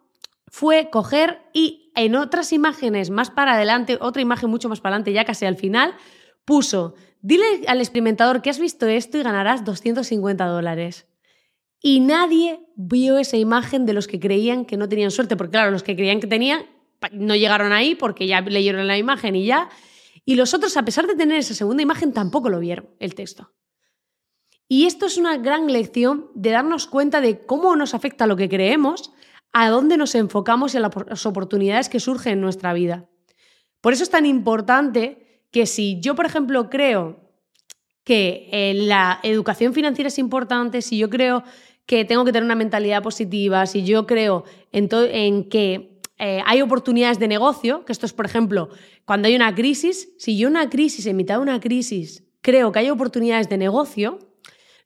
fue 0.48 0.90
coger 0.92 1.42
y 1.54 1.92
en 1.96 2.16
otras 2.16 2.54
imágenes 2.54 3.10
más 3.10 3.30
para 3.30 3.54
adelante, 3.54 3.98
otra 4.02 4.22
imagen 4.22 4.50
mucho 4.50 4.70
más 4.70 4.82
para 4.82 4.96
adelante, 4.96 5.14
ya 5.14 5.26
casi 5.26 5.46
al 5.46 5.56
final, 5.56 5.94
puso, 6.46 6.96
dile 7.22 7.46
al 7.68 7.80
experimentador 7.80 8.42
que 8.42 8.50
has 8.50 8.60
visto 8.60 8.88
esto 8.88 9.18
y 9.18 9.24
ganarás 9.24 9.64
250 9.66 10.46
dólares. 10.46 11.08
Y 11.82 12.00
nadie 12.00 12.60
vio 12.76 13.18
esa 13.18 13.38
imagen 13.38 13.86
de 13.86 13.94
los 13.94 14.08
que 14.08 14.20
creían 14.20 14.66
que 14.66 14.78
no 14.78 14.88
tenían 14.88 15.12
suerte, 15.12 15.36
porque 15.36 15.52
claro, 15.52 15.72
los 15.72 15.84
que 15.84 15.96
creían 15.96 16.20
que 16.20 16.28
tenían 16.28 16.66
no 17.12 17.36
llegaron 17.36 17.74
ahí 17.74 17.96
porque 17.96 18.28
ya 18.28 18.42
leyeron 18.42 18.88
la 18.88 18.98
imagen 18.98 19.36
y 19.36 19.46
ya. 19.46 19.70
Y 20.24 20.36
los 20.36 20.54
otros, 20.54 20.78
a 20.78 20.86
pesar 20.86 21.08
de 21.08 21.16
tener 21.16 21.40
esa 21.40 21.56
segunda 21.56 21.82
imagen, 21.82 22.14
tampoco 22.14 22.50
lo 22.50 22.60
vieron, 22.60 22.90
el 23.00 23.16
texto. 23.16 23.52
Y 24.74 24.86
esto 24.86 25.06
es 25.06 25.18
una 25.18 25.36
gran 25.36 25.68
lección 25.68 26.28
de 26.34 26.52
darnos 26.52 26.88
cuenta 26.88 27.20
de 27.20 27.46
cómo 27.46 27.76
nos 27.76 27.94
afecta 27.94 28.26
lo 28.26 28.38
que 28.38 28.48
creemos, 28.48 29.12
a 29.52 29.70
dónde 29.70 29.98
nos 29.98 30.16
enfocamos 30.16 30.74
y 30.74 30.78
a 30.78 30.80
las 30.80 31.26
oportunidades 31.26 31.90
que 31.90 32.00
surgen 32.00 32.36
en 32.36 32.42
nuestra 32.42 32.72
vida. 32.72 33.10
Por 33.82 33.92
eso 33.92 34.04
es 34.04 34.10
tan 34.10 34.26
importante 34.26 35.44
que 35.52 35.66
si 35.66 36.00
yo, 36.00 36.16
por 36.16 36.26
ejemplo, 36.26 36.70
creo 36.70 37.20
que 38.06 38.48
eh, 38.54 38.74
la 38.74 39.20
educación 39.24 39.74
financiera 39.74 40.08
es 40.08 40.18
importante, 40.18 40.82
si 40.82 40.98
yo 40.98 41.10
creo 41.10 41.44
que 41.86 42.06
tengo 42.06 42.24
que 42.24 42.32
tener 42.32 42.46
una 42.46 42.56
mentalidad 42.56 43.04
positiva, 43.04 43.66
si 43.66 43.84
yo 43.84 44.08
creo 44.08 44.46
en, 44.72 45.50
que 45.50 46.00
eh, 46.18 46.42
hay 46.46 46.62
oportunidades 46.62 47.20
de 47.20 47.28
negocio, 47.28 47.84
que 47.84 47.92
esto 47.92 48.06
es, 48.06 48.14
por 48.14 48.26
ejemplo, 48.26 48.70
cuando 49.04 49.28
hay 49.28 49.36
una 49.36 49.54
crisis, 49.54 50.14
si 50.18 50.38
yo 50.38 50.48
una 50.48 50.70
crisis, 50.70 51.08
en 51.08 51.18
mitad 51.18 51.36
de 51.36 51.42
una 51.42 51.60
crisis, 51.60 52.24
creo 52.40 52.72
que 52.72 52.80
hay 52.80 52.90
oportunidades 52.90 53.50
de 53.50 53.58
negocio, 53.58 54.31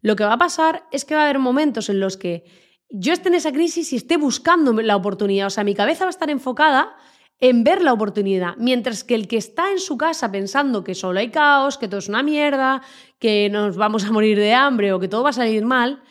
lo 0.05 0.15
que 0.15 0.23
va 0.23 0.33
a 0.33 0.37
pasar 0.37 0.83
es 0.91 1.03
que 1.03 1.15
va 1.15 1.21
a 1.21 1.23
haber 1.23 1.39
momentos 1.39 1.89
en 1.89 1.99
los 1.99 2.15
que 2.15 2.43
yo 2.91 3.11
esté 3.11 3.29
en 3.29 3.33
esa 3.33 3.51
crisis 3.51 3.91
y 3.91 3.95
esté 3.95 4.17
buscando 4.17 4.71
la 4.71 4.95
oportunidad. 4.95 5.47
O 5.47 5.49
sea, 5.49 5.63
mi 5.63 5.73
cabeza 5.73 6.05
va 6.05 6.09
a 6.09 6.11
estar 6.11 6.29
enfocada 6.29 6.95
en 7.39 7.63
ver 7.63 7.81
la 7.81 7.91
oportunidad, 7.91 8.55
mientras 8.57 9.03
que 9.03 9.15
el 9.15 9.27
que 9.27 9.37
está 9.37 9.71
en 9.71 9.79
su 9.79 9.97
casa 9.97 10.31
pensando 10.31 10.83
que 10.83 10.93
solo 10.93 11.19
hay 11.19 11.31
caos, 11.31 11.79
que 11.79 11.87
todo 11.87 11.97
es 11.97 12.07
una 12.07 12.21
mierda, 12.21 12.83
que 13.17 13.49
nos 13.49 13.77
vamos 13.77 14.05
a 14.05 14.11
morir 14.11 14.37
de 14.37 14.53
hambre 14.53 14.93
o 14.93 14.99
que 14.99 15.07
todo 15.07 15.23
va 15.23 15.31
a 15.31 15.33
salir 15.33 15.65
mal, 15.65 16.03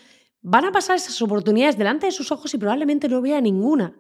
van 0.42 0.64
a 0.64 0.72
pasar 0.72 0.96
esas 0.96 1.22
oportunidades 1.22 1.78
delante 1.78 2.07
de 2.07 2.12
sus 2.12 2.33
ojos 2.33 2.52
y 2.52 2.59
probablemente 2.59 3.09
no 3.09 3.22
vea 3.22 3.40
ninguna. 3.40 3.96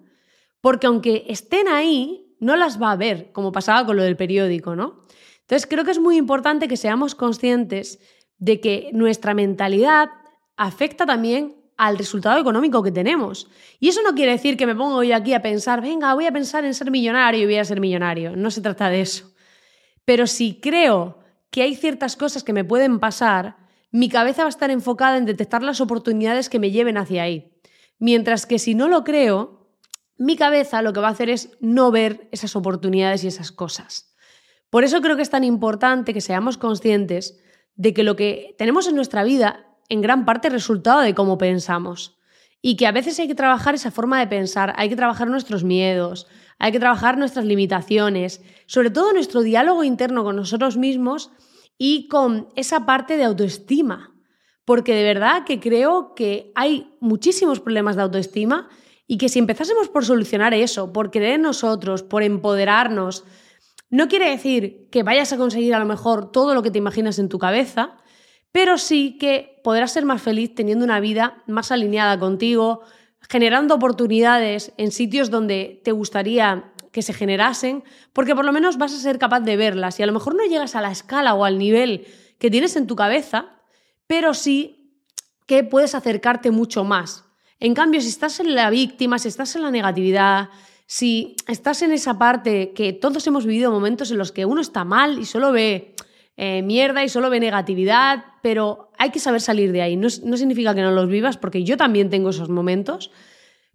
Porque 0.60 0.88
aunque 0.88 1.24
estén 1.28 1.68
ahí, 1.68 2.34
no 2.40 2.56
las 2.56 2.82
va 2.82 2.90
a 2.90 2.96
ver, 2.96 3.30
como 3.30 3.52
pasaba 3.52 3.86
con 3.86 3.96
lo 3.96 4.02
del 4.02 4.16
periódico, 4.16 4.74
¿no? 4.74 5.04
Entonces 5.42 5.68
creo 5.68 5.84
que 5.84 5.92
es 5.92 6.00
muy 6.00 6.16
importante 6.16 6.66
que 6.66 6.76
seamos 6.76 7.14
conscientes 7.14 8.00
de 8.38 8.60
que 8.60 8.90
nuestra 8.92 9.34
mentalidad 9.34 10.10
afecta 10.56 11.06
también 11.06 11.56
al 11.76 11.98
resultado 11.98 12.40
económico 12.40 12.82
que 12.82 12.92
tenemos. 12.92 13.48
Y 13.80 13.88
eso 13.88 14.02
no 14.02 14.14
quiere 14.14 14.32
decir 14.32 14.56
que 14.56 14.66
me 14.66 14.76
pongo 14.76 15.02
yo 15.02 15.16
aquí 15.16 15.34
a 15.34 15.42
pensar, 15.42 15.80
venga, 15.80 16.14
voy 16.14 16.26
a 16.26 16.32
pensar 16.32 16.64
en 16.64 16.74
ser 16.74 16.90
millonario 16.90 17.42
y 17.42 17.46
voy 17.46 17.56
a 17.56 17.64
ser 17.64 17.80
millonario. 17.80 18.36
No 18.36 18.50
se 18.50 18.60
trata 18.60 18.88
de 18.88 19.00
eso. 19.00 19.32
Pero 20.04 20.26
si 20.26 20.60
creo 20.60 21.18
que 21.50 21.62
hay 21.62 21.74
ciertas 21.74 22.16
cosas 22.16 22.44
que 22.44 22.52
me 22.52 22.64
pueden 22.64 23.00
pasar, 23.00 23.56
mi 23.90 24.08
cabeza 24.08 24.42
va 24.42 24.48
a 24.48 24.50
estar 24.50 24.70
enfocada 24.70 25.16
en 25.16 25.24
detectar 25.24 25.62
las 25.62 25.80
oportunidades 25.80 26.48
que 26.48 26.58
me 26.58 26.70
lleven 26.70 26.96
hacia 26.96 27.22
ahí. 27.22 27.52
Mientras 27.98 28.46
que 28.46 28.58
si 28.58 28.74
no 28.74 28.88
lo 28.88 29.04
creo, 29.04 29.70
mi 30.16 30.36
cabeza 30.36 30.82
lo 30.82 30.92
que 30.92 31.00
va 31.00 31.08
a 31.08 31.12
hacer 31.12 31.30
es 31.30 31.56
no 31.60 31.90
ver 31.90 32.28
esas 32.32 32.56
oportunidades 32.56 33.24
y 33.24 33.28
esas 33.28 33.52
cosas. 33.52 34.14
Por 34.70 34.84
eso 34.84 35.00
creo 35.00 35.16
que 35.16 35.22
es 35.22 35.30
tan 35.30 35.44
importante 35.44 36.12
que 36.12 36.20
seamos 36.20 36.58
conscientes 36.58 37.40
de 37.76 37.94
que 37.94 38.02
lo 38.02 38.16
que 38.16 38.54
tenemos 38.58 38.86
en 38.86 38.96
nuestra 38.96 39.24
vida 39.24 39.66
en 39.88 40.00
gran 40.00 40.24
parte 40.24 40.48
es 40.48 40.54
resultado 40.54 41.00
de 41.00 41.14
cómo 41.14 41.38
pensamos. 41.38 42.18
Y 42.62 42.76
que 42.76 42.86
a 42.86 42.92
veces 42.92 43.18
hay 43.18 43.28
que 43.28 43.34
trabajar 43.34 43.74
esa 43.74 43.90
forma 43.90 44.18
de 44.18 44.26
pensar, 44.26 44.72
hay 44.76 44.88
que 44.88 44.96
trabajar 44.96 45.28
nuestros 45.28 45.64
miedos, 45.64 46.26
hay 46.58 46.72
que 46.72 46.80
trabajar 46.80 47.18
nuestras 47.18 47.44
limitaciones, 47.44 48.42
sobre 48.66 48.90
todo 48.90 49.12
nuestro 49.12 49.42
diálogo 49.42 49.84
interno 49.84 50.24
con 50.24 50.36
nosotros 50.36 50.76
mismos 50.76 51.30
y 51.76 52.08
con 52.08 52.48
esa 52.56 52.86
parte 52.86 53.16
de 53.16 53.24
autoestima. 53.24 54.14
Porque 54.64 54.94
de 54.94 55.02
verdad 55.02 55.44
que 55.44 55.60
creo 55.60 56.14
que 56.14 56.52
hay 56.54 56.96
muchísimos 57.00 57.60
problemas 57.60 57.96
de 57.96 58.02
autoestima 58.02 58.70
y 59.06 59.18
que 59.18 59.28
si 59.28 59.38
empezásemos 59.38 59.90
por 59.90 60.06
solucionar 60.06 60.54
eso, 60.54 60.90
por 60.90 61.10
creer 61.10 61.34
en 61.34 61.42
nosotros, 61.42 62.02
por 62.02 62.22
empoderarnos, 62.22 63.24
no 63.94 64.08
quiere 64.08 64.28
decir 64.28 64.88
que 64.90 65.04
vayas 65.04 65.32
a 65.32 65.36
conseguir 65.36 65.72
a 65.72 65.78
lo 65.78 65.84
mejor 65.84 66.32
todo 66.32 66.52
lo 66.52 66.64
que 66.64 66.72
te 66.72 66.78
imaginas 66.78 67.20
en 67.20 67.28
tu 67.28 67.38
cabeza, 67.38 67.96
pero 68.50 68.76
sí 68.76 69.18
que 69.18 69.60
podrás 69.62 69.92
ser 69.92 70.04
más 70.04 70.20
feliz 70.20 70.52
teniendo 70.52 70.84
una 70.84 70.98
vida 70.98 71.44
más 71.46 71.70
alineada 71.70 72.18
contigo, 72.18 72.80
generando 73.20 73.76
oportunidades 73.76 74.72
en 74.78 74.90
sitios 74.90 75.30
donde 75.30 75.80
te 75.84 75.92
gustaría 75.92 76.72
que 76.90 77.02
se 77.02 77.12
generasen, 77.12 77.84
porque 78.12 78.34
por 78.34 78.44
lo 78.44 78.50
menos 78.50 78.78
vas 78.78 78.92
a 78.92 78.98
ser 78.98 79.20
capaz 79.20 79.42
de 79.42 79.56
verlas 79.56 80.00
y 80.00 80.02
a 80.02 80.06
lo 80.06 80.12
mejor 80.12 80.34
no 80.34 80.44
llegas 80.44 80.74
a 80.74 80.80
la 80.80 80.90
escala 80.90 81.34
o 81.34 81.44
al 81.44 81.56
nivel 81.56 82.04
que 82.40 82.50
tienes 82.50 82.74
en 82.74 82.88
tu 82.88 82.96
cabeza, 82.96 83.60
pero 84.08 84.34
sí 84.34 84.98
que 85.46 85.62
puedes 85.62 85.94
acercarte 85.94 86.50
mucho 86.50 86.82
más. 86.82 87.26
En 87.60 87.74
cambio, 87.74 88.00
si 88.00 88.08
estás 88.08 88.40
en 88.40 88.56
la 88.56 88.70
víctima, 88.70 89.20
si 89.20 89.28
estás 89.28 89.54
en 89.54 89.62
la 89.62 89.70
negatividad, 89.70 90.48
si 90.86 91.36
estás 91.48 91.82
en 91.82 91.92
esa 91.92 92.18
parte 92.18 92.72
que 92.72 92.92
todos 92.92 93.26
hemos 93.26 93.46
vivido 93.46 93.70
momentos 93.70 94.10
en 94.10 94.18
los 94.18 94.32
que 94.32 94.44
uno 94.44 94.60
está 94.60 94.84
mal 94.84 95.18
y 95.18 95.24
solo 95.24 95.52
ve 95.52 95.94
eh, 96.36 96.62
mierda 96.62 97.04
y 97.04 97.08
solo 97.08 97.30
ve 97.30 97.38
negatividad, 97.38 98.24
pero 98.42 98.90
hay 98.98 99.10
que 99.10 99.20
saber 99.20 99.40
salir 99.40 99.70
de 99.72 99.82
ahí. 99.82 99.96
No, 99.96 100.10
significa 100.10 100.74
que 100.74 100.82
no 100.82 100.90
los 100.90 101.08
vivas, 101.08 101.36
porque 101.36 101.62
yo 101.62 101.76
también 101.76 102.10
tengo 102.10 102.30
esos 102.30 102.48
momentos, 102.48 103.10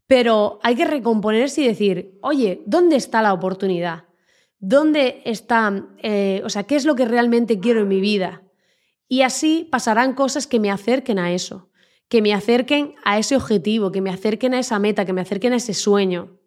pero 0.08 0.60
hay 0.62 0.76
que 0.76 0.86
recomponerse 0.86 1.62
y 1.62 1.68
decir, 1.68 2.20
oye, 2.22 2.62
¿dónde 2.66 2.98
está 2.98 3.22
la 3.22 3.34
oportunidad? 3.34 4.06
¿Dónde 4.60 5.22
está, 5.24 5.88
eh, 6.04 6.42
o 6.44 6.50
sea, 6.50 6.64
qué 6.64 6.76
es 6.76 6.84
lo 6.84 6.96
que 6.96 7.06
realmente 7.06 7.60
quiero 7.60 7.82
en 7.82 7.88
mi 7.88 8.02
vida? 8.02 8.44
Y 9.08 9.22
así 9.22 9.68
pasarán 9.72 10.14
cosas 10.14 10.46
que 10.46 10.60
me 10.60 10.70
acerquen 10.70 11.18
a 11.18 11.32
eso, 11.32 11.70
que 12.10 12.22
me 12.22 12.34
acerquen 12.34 12.96
a 13.06 13.18
ese 13.18 13.38
objetivo, 13.38 13.92
que 13.92 14.02
me 14.02 14.10
acerquen 14.10 14.54
a 14.54 14.60
esa 14.60 14.80
meta, 14.80 15.06
que 15.06 15.14
me 15.14 15.22
acerquen 15.22 15.54
a 15.54 15.58
ese 15.58 15.74
sueño. 15.74 16.39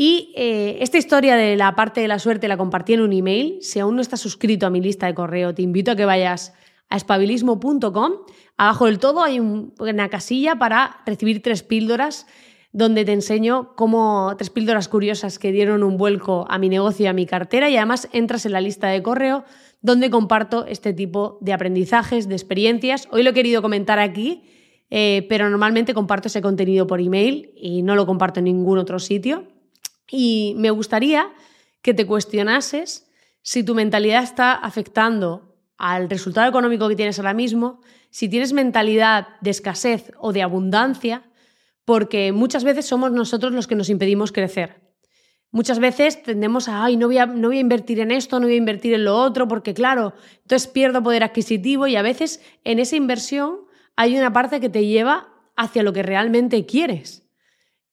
Y 0.00 0.32
eh, 0.36 0.78
esta 0.80 0.96
historia 0.96 1.34
de 1.34 1.56
la 1.56 1.74
parte 1.74 2.00
de 2.00 2.06
la 2.06 2.20
suerte 2.20 2.46
la 2.46 2.56
compartí 2.56 2.94
en 2.94 3.00
un 3.00 3.12
email. 3.12 3.58
Si 3.62 3.80
aún 3.80 3.96
no 3.96 4.00
estás 4.00 4.20
suscrito 4.20 4.64
a 4.64 4.70
mi 4.70 4.80
lista 4.80 5.06
de 5.06 5.14
correo, 5.14 5.52
te 5.54 5.62
invito 5.62 5.90
a 5.90 5.96
que 5.96 6.04
vayas 6.04 6.54
a 6.88 6.96
espabilismo.com. 6.96 8.12
Abajo 8.56 8.86
del 8.86 9.00
todo 9.00 9.24
hay 9.24 9.40
una 9.40 10.08
casilla 10.08 10.54
para 10.54 11.00
recibir 11.04 11.42
tres 11.42 11.64
píldoras 11.64 12.28
donde 12.70 13.04
te 13.04 13.12
enseño 13.12 13.74
cómo 13.74 14.32
tres 14.38 14.50
píldoras 14.50 14.88
curiosas 14.88 15.40
que 15.40 15.50
dieron 15.50 15.82
un 15.82 15.96
vuelco 15.96 16.46
a 16.48 16.58
mi 16.58 16.68
negocio 16.68 17.04
y 17.04 17.06
a 17.08 17.12
mi 17.12 17.26
cartera 17.26 17.68
y 17.68 17.76
además 17.76 18.08
entras 18.12 18.46
en 18.46 18.52
la 18.52 18.60
lista 18.60 18.86
de 18.88 19.02
correo 19.02 19.42
donde 19.82 20.10
comparto 20.10 20.64
este 20.66 20.92
tipo 20.92 21.38
de 21.40 21.52
aprendizajes, 21.52 22.28
de 22.28 22.36
experiencias. 22.36 23.08
Hoy 23.10 23.24
lo 23.24 23.30
he 23.30 23.34
querido 23.34 23.62
comentar 23.62 23.98
aquí, 23.98 24.44
eh, 24.90 25.26
pero 25.28 25.50
normalmente 25.50 25.92
comparto 25.92 26.28
ese 26.28 26.40
contenido 26.40 26.86
por 26.86 27.00
email 27.00 27.50
y 27.56 27.82
no 27.82 27.96
lo 27.96 28.06
comparto 28.06 28.38
en 28.38 28.44
ningún 28.44 28.78
otro 28.78 29.00
sitio. 29.00 29.57
Y 30.10 30.54
me 30.56 30.70
gustaría 30.70 31.30
que 31.82 31.94
te 31.94 32.06
cuestionases 32.06 33.10
si 33.42 33.62
tu 33.62 33.74
mentalidad 33.74 34.22
está 34.22 34.52
afectando 34.52 35.56
al 35.76 36.10
resultado 36.10 36.48
económico 36.48 36.88
que 36.88 36.96
tienes 36.96 37.18
ahora 37.18 37.34
mismo, 37.34 37.80
si 38.10 38.28
tienes 38.28 38.52
mentalidad 38.52 39.28
de 39.40 39.50
escasez 39.50 40.12
o 40.18 40.32
de 40.32 40.42
abundancia, 40.42 41.30
porque 41.84 42.32
muchas 42.32 42.64
veces 42.64 42.86
somos 42.86 43.12
nosotros 43.12 43.52
los 43.52 43.66
que 43.66 43.74
nos 43.74 43.88
impedimos 43.88 44.32
crecer. 44.32 44.88
Muchas 45.50 45.78
veces 45.78 46.22
tendemos 46.22 46.68
a, 46.68 46.84
ay, 46.84 46.98
no 46.98 47.06
voy 47.06 47.16
a, 47.16 47.24
no 47.24 47.48
voy 47.48 47.56
a 47.56 47.60
invertir 47.60 48.00
en 48.00 48.10
esto, 48.10 48.38
no 48.38 48.46
voy 48.46 48.54
a 48.54 48.58
invertir 48.58 48.92
en 48.92 49.04
lo 49.04 49.16
otro, 49.16 49.48
porque 49.48 49.72
claro, 49.72 50.12
entonces 50.42 50.68
pierdo 50.68 51.02
poder 51.02 51.24
adquisitivo 51.24 51.86
y 51.86 51.96
a 51.96 52.02
veces 52.02 52.42
en 52.64 52.78
esa 52.78 52.96
inversión 52.96 53.60
hay 53.96 54.18
una 54.18 54.32
parte 54.32 54.60
que 54.60 54.68
te 54.68 54.84
lleva 54.84 55.28
hacia 55.56 55.82
lo 55.82 55.92
que 55.92 56.02
realmente 56.02 56.66
quieres 56.66 57.26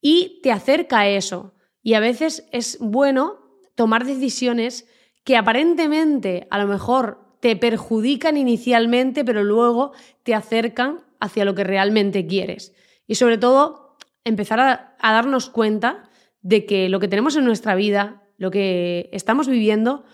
y 0.01 0.41
te 0.43 0.51
acerca 0.51 0.99
a 0.99 1.08
eso. 1.08 1.54
Y 1.85 1.93
a 1.93 1.99
veces 1.99 2.47
es 2.51 2.79
bueno 2.81 3.37
tomar 3.75 4.05
decisiones 4.05 4.87
que 5.23 5.37
aparentemente 5.37 6.47
a 6.49 6.57
lo 6.57 6.65
mejor 6.65 7.37
te 7.41 7.55
perjudican 7.55 8.37
inicialmente, 8.37 9.23
pero 9.23 9.43
luego 9.43 9.91
te 10.23 10.33
acercan 10.33 11.01
hacia 11.19 11.45
lo 11.45 11.53
que 11.53 11.63
realmente 11.63 12.25
quieres. 12.25 12.73
Y 13.05 13.13
sobre 13.13 13.37
todo, 13.37 13.97
empezar 14.23 14.59
a, 14.59 14.95
darnos 14.99 15.51
cuenta 15.51 16.09
de 16.41 16.65
que 16.65 16.89
lo 16.89 16.99
que 16.99 17.07
tenemos 17.07 17.35
en 17.35 17.45
nuestra 17.45 17.75
vida, 17.75 18.23
lo 18.37 18.49
que 18.49 19.07
estamos 19.13 19.47
viviendo, 19.47 20.05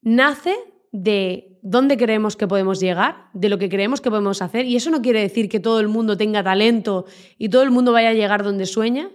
nace 0.00 0.56
de 0.90 1.58
dónde 1.60 1.98
creemos 1.98 2.34
que 2.34 2.48
podemos 2.48 2.80
llegar, 2.80 3.26
de 3.34 3.50
lo 3.50 3.58
que 3.58 3.68
creemos 3.68 4.00
que 4.00 4.08
podemos 4.08 4.40
hacer. 4.40 4.64
Y 4.64 4.76
eso 4.76 4.88
no 4.88 5.02
quiere 5.02 5.20
decir 5.20 5.50
que 5.50 5.60
todo 5.60 5.80
el 5.80 5.88
mundo 5.88 6.16
tenga 6.16 6.42
talento 6.42 7.04
y 7.36 7.50
todo 7.50 7.62
el 7.62 7.70
mundo 7.70 7.92
vaya 7.92 8.08
a 8.08 8.14
llegar 8.14 8.42
donde 8.42 8.64
sueña, 8.64 9.10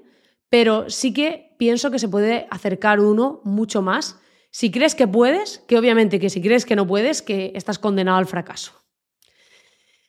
pero 0.49 0.89
sí 0.89 1.13
que 1.13 1.55
pienso 1.57 1.91
que 1.91 1.99
se 1.99 2.09
puede 2.09 2.47
acercar 2.49 2.99
uno 2.99 3.41
mucho 3.43 3.81
más. 3.81 4.19
Si 4.51 4.71
crees 4.71 4.95
que 4.95 5.07
puedes, 5.07 5.59
que 5.67 5.77
obviamente 5.77 6.19
que 6.19 6.29
si 6.29 6.41
crees 6.41 6.65
que 6.65 6.75
no 6.75 6.87
puedes, 6.87 7.21
que 7.21 7.51
estás 7.55 7.79
condenado 7.79 8.17
al 8.17 8.25
fracaso. 8.25 8.73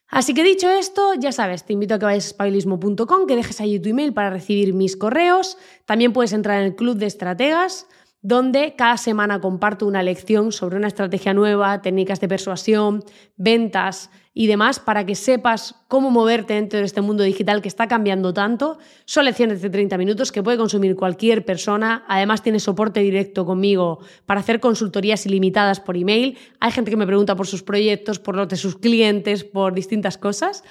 Así 0.09 0.35
que 0.35 0.45
dicho 0.45 0.71
esto, 0.71 1.15
ya 1.15 1.33
sabes, 1.33 1.65
te 1.65 1.73
invito 1.73 1.95
a 1.95 1.99
que 1.99 2.05
vayas 2.05 2.27
a 2.27 2.29
spailismo.com, 2.29 3.27
que 3.27 3.37
dejes 3.37 3.61
ahí 3.61 3.81
tu 3.81 3.89
email 3.89 4.13
para 4.13 4.31
recibir 4.31 4.73
mis 4.73 4.97
correos. 4.97 5.59
También 5.85 6.13
puedes 6.13 6.33
entrar 6.33 6.61
en 6.61 6.67
el 6.67 6.77
club 6.77 6.97
de 6.97 7.07
estrategas, 7.07 7.89
donde 8.23 8.75
cada 8.77 8.99
semana 8.99 9.41
comparto 9.41 9.87
una 9.87 10.03
lección 10.03 10.53
sobre 10.53 10.77
una 10.77 10.89
estrategia 10.89 11.35
nueva, 11.35 11.83
técnicas 11.83 12.21
de 12.21 12.29
persuasión, 12.29 13.05
ventas 13.37 14.11
y 14.39 14.49
demás, 14.49 14.81
para 14.81 15.07
que 15.07 15.15
sepas 15.15 15.77
cómo 15.89 16.11
moverte 16.11 16.53
dentro 16.53 16.79
de 16.79 16.85
este 16.85 17.01
mundo 17.01 17.23
digital 17.23 17.63
que 17.63 17.69
está 17.69 17.89
cambiando 17.89 18.35
tanto. 18.35 18.77
Son 19.07 19.25
lecciones 19.25 19.63
de 19.63 19.71
30 19.71 19.97
minutos 19.97 20.31
que 20.31 20.43
puede 20.43 20.59
consumir 20.59 20.95
cualquier 20.95 21.47
persona. 21.47 22.05
Además, 22.07 22.43
tienes 22.43 22.65
soporte 22.65 23.01
directo 23.01 23.47
conmigo 23.47 24.01
para 24.27 24.41
hacer 24.41 24.61
consultorías 24.61 25.25
ilimitadas 25.25 25.81
por 25.81 25.97
email. 25.97 26.37
Hay 26.61 26.71
gente 26.71 26.91
que 26.91 26.99
me 26.99 27.07
pregunta 27.07 27.35
por 27.35 27.47
sus 27.47 27.63
proyectos, 27.63 28.19
por 28.19 28.37
los 28.37 28.47
de 28.47 28.57
sus 28.57 28.77
clientes, 28.77 29.43
por 29.43 29.73
distintas 29.73 30.19
cosas. 30.19 30.65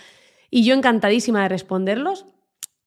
Y 0.52 0.64
yo 0.64 0.76
encantadísima 0.76 1.42
de 1.42 1.50
responderlos. 1.50 2.28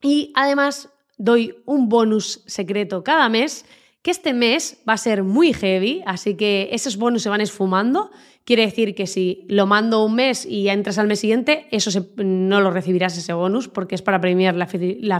Y 0.01 0.31
además 0.37 0.91
doy 1.17 1.57
un 1.67 1.89
bonus 1.89 2.45
secreto 2.47 3.03
cada 3.03 3.29
mes 3.29 3.65
que 4.03 4.11
este 4.11 4.33
mes 4.33 4.81
va 4.89 4.93
a 4.95 4.99
ser 4.99 5.23
muy 5.23 5.53
heavy, 5.53 6.03
así 6.07 6.37
que 6.37 6.69
esos 6.73 6.97
bonos 6.97 7.23
se 7.23 7.29
van 7.29 7.41
esfumando. 7.41 8.11
Quiere 8.45 8.65
decir 8.65 8.95
que 8.95 9.07
si 9.07 9.45
lo 9.49 9.67
mando 9.67 10.05
un 10.05 10.15
mes 10.15 10.47
y 10.47 10.65
ya 10.65 10.73
entras 10.73 10.99
al 10.99 11.07
mes 11.07 11.21
siguiente, 11.21 11.67
eso 11.71 11.91
no 12.17 12.61
lo 12.61 12.71
recibirás 12.71 13.19
ese 13.19 13.33
bonus 13.33 13.69
porque 13.69 13.95
es 13.95 14.03
para 14.03 14.21
premiar 14.21 14.55
la, 14.55 14.67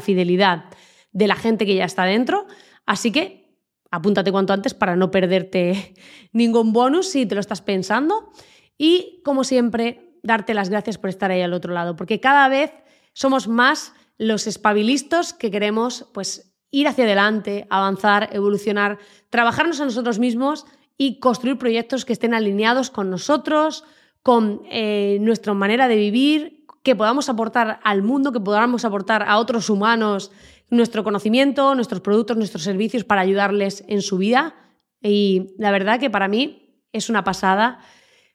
fidelidad 0.01 0.65
de 1.13 1.27
la 1.27 1.35
gente 1.35 1.67
que 1.67 1.75
ya 1.75 1.85
está 1.85 2.05
dentro. 2.05 2.47
Así 2.87 3.11
que 3.11 3.59
apúntate 3.91 4.33
cuanto 4.33 4.53
antes 4.53 4.75
para 4.75 4.97
no 4.97 5.11
perderte 5.11 5.95
ningún 6.33 6.73
bonus 6.73 7.11
si 7.11 7.27
te 7.27 7.35
lo 7.35 7.41
estás 7.41 7.61
pensando. 7.61 8.31
Y 8.79 9.21
como 9.25 9.45
siempre, 9.45 10.15
darte 10.23 10.55
las 10.55 10.71
gracias 10.71 10.99
por 10.99 11.11
estar 11.11 11.31
ahí 11.31 11.43
al 11.43 11.53
otro 11.53 11.73
lado, 11.73 11.97
porque 11.97 12.21
cada 12.21 12.49
vez 12.49 12.73
somos 13.13 13.49
más 13.49 13.93
los 14.19 14.47
espabilistos 14.47 15.33
que 15.33 15.51
queremos 15.51 16.09
pues 16.13 16.48
ir 16.71 16.89
hacia 16.89 17.05
adelante, 17.05 17.67
avanzar, 17.71 18.29
evolucionar, 18.33 18.99
trabajarnos 19.31 19.81
a 19.81 19.85
nosotros 19.85 20.19
mismos 20.19 20.67
y 20.97 21.21
construir 21.21 21.59
proyectos 21.59 22.05
que 22.05 22.13
estén 22.13 22.35
alineados 22.35 22.91
con 22.91 23.11
nosotros, 23.11 23.85
con 24.23 24.63
eh, 24.71 25.19
nuestra 25.21 25.55
manera 25.55 25.89
de 25.89 25.97
vivir, 25.97 26.67
que 26.83 26.97
podamos 26.97 27.29
aportar 27.29 27.81
al 27.85 28.03
mundo, 28.03 28.33
que 28.33 28.41
podamos 28.41 28.85
aportar 28.85 29.23
a 29.23 29.39
otros 29.39 29.71
humanos 29.71 30.33
nuestro 30.71 31.05
conocimiento, 31.05 31.75
nuestros 31.75 32.01
productos, 32.01 32.37
nuestros 32.37 32.63
servicios 32.63 33.05
para 33.05 33.23
ayudarles 33.23 33.85
en 33.89 34.03
su 34.03 34.19
vida. 34.19 34.55
Y 35.03 35.55
la 35.59 35.71
verdad 35.71 36.01
que 36.01 36.11
para 36.11 36.29
mí 36.29 36.85
es 36.93 37.09
una 37.09 37.25
pasada 37.25 37.79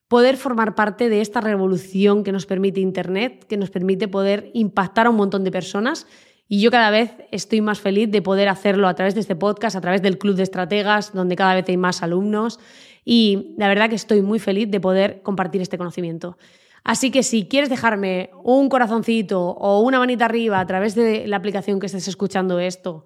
poder 0.08 0.38
formar 0.38 0.76
parte 0.76 1.10
de 1.10 1.22
esta 1.22 1.42
revolución 1.42 2.24
que 2.24 2.32
nos 2.32 2.46
permite 2.46 2.80
Internet, 2.80 3.46
que 3.48 3.58
nos 3.58 3.70
permite 3.70 4.08
poder 4.08 4.52
impactar 4.54 5.08
a 5.08 5.10
un 5.10 5.16
montón 5.16 5.44
de 5.44 5.52
personas 5.52 6.08
y 6.48 6.62
yo 6.62 6.72
cada 6.72 6.92
vez 6.92 7.12
estoy 7.32 7.62
más 7.62 7.80
feliz 7.80 8.12
de 8.12 8.22
poder 8.22 8.50
hacerlo 8.50 8.88
a 8.88 8.96
través 8.96 9.16
de 9.16 9.22
este 9.22 9.36
podcast, 9.36 9.76
a 9.76 9.82
través 9.82 10.02
del 10.02 10.18
Club 10.18 10.36
de 10.36 10.44
Estrategas, 10.44 11.14
donde 11.14 11.36
cada 11.36 11.56
vez 11.56 11.68
hay 11.68 11.78
más 11.78 12.04
alumnos. 12.04 12.60
Y 13.06 13.56
la 13.58 13.68
verdad 13.68 13.90
que 13.90 13.96
estoy 13.96 14.22
muy 14.22 14.40
feliz 14.40 14.70
de 14.70 14.80
poder 14.80 15.22
compartir 15.24 15.62
este 15.62 15.78
conocimiento. 15.78 16.38
Así 16.84 17.12
que 17.12 17.24
si 17.24 17.48
quieres 17.48 17.70
dejarme 17.70 18.30
un 18.44 18.70
corazoncito 18.70 19.42
o 19.42 19.82
una 19.82 20.00
manita 20.00 20.26
arriba 20.26 20.60
a 20.60 20.68
través 20.68 20.96
de 20.96 21.28
la 21.28 21.38
aplicación 21.38 21.80
que 21.80 21.86
estés 21.86 22.08
escuchando 22.08 22.60
esto, 22.60 23.06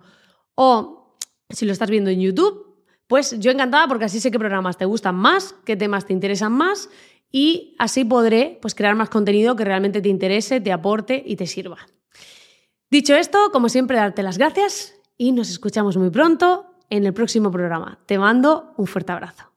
O 0.55 1.15
si 1.49 1.65
lo 1.65 1.71
estás 1.71 1.89
viendo 1.89 2.09
en 2.09 2.19
YouTube, 2.19 2.83
pues 3.07 3.39
yo 3.39 3.51
encantada 3.51 3.87
porque 3.87 4.05
así 4.05 4.19
sé 4.19 4.31
qué 4.31 4.39
programas 4.39 4.77
te 4.77 4.85
gustan 4.85 5.15
más, 5.15 5.55
qué 5.65 5.77
temas 5.77 6.05
te 6.05 6.13
interesan 6.13 6.51
más 6.51 6.89
y 7.31 7.75
así 7.79 8.03
podré 8.03 8.57
pues, 8.61 8.75
crear 8.75 8.95
más 8.95 9.09
contenido 9.09 9.55
que 9.55 9.63
realmente 9.63 10.01
te 10.01 10.09
interese, 10.09 10.59
te 10.59 10.71
aporte 10.71 11.23
y 11.25 11.35
te 11.35 11.47
sirva. 11.47 11.77
Dicho 12.89 13.15
esto, 13.15 13.37
como 13.51 13.67
siempre, 13.67 13.97
darte 13.97 14.23
las 14.23 14.37
gracias 14.37 14.95
y 15.17 15.33
nos 15.33 15.49
escuchamos 15.49 15.97
muy 15.97 16.09
pronto 16.09 16.65
en 16.89 17.05
el 17.05 17.13
próximo 17.13 17.51
programa. 17.51 17.99
Te 18.05 18.17
mando 18.17 18.73
un 18.77 18.87
fuerte 18.87 19.11
abrazo. 19.11 19.56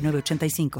906985. 0.00 0.70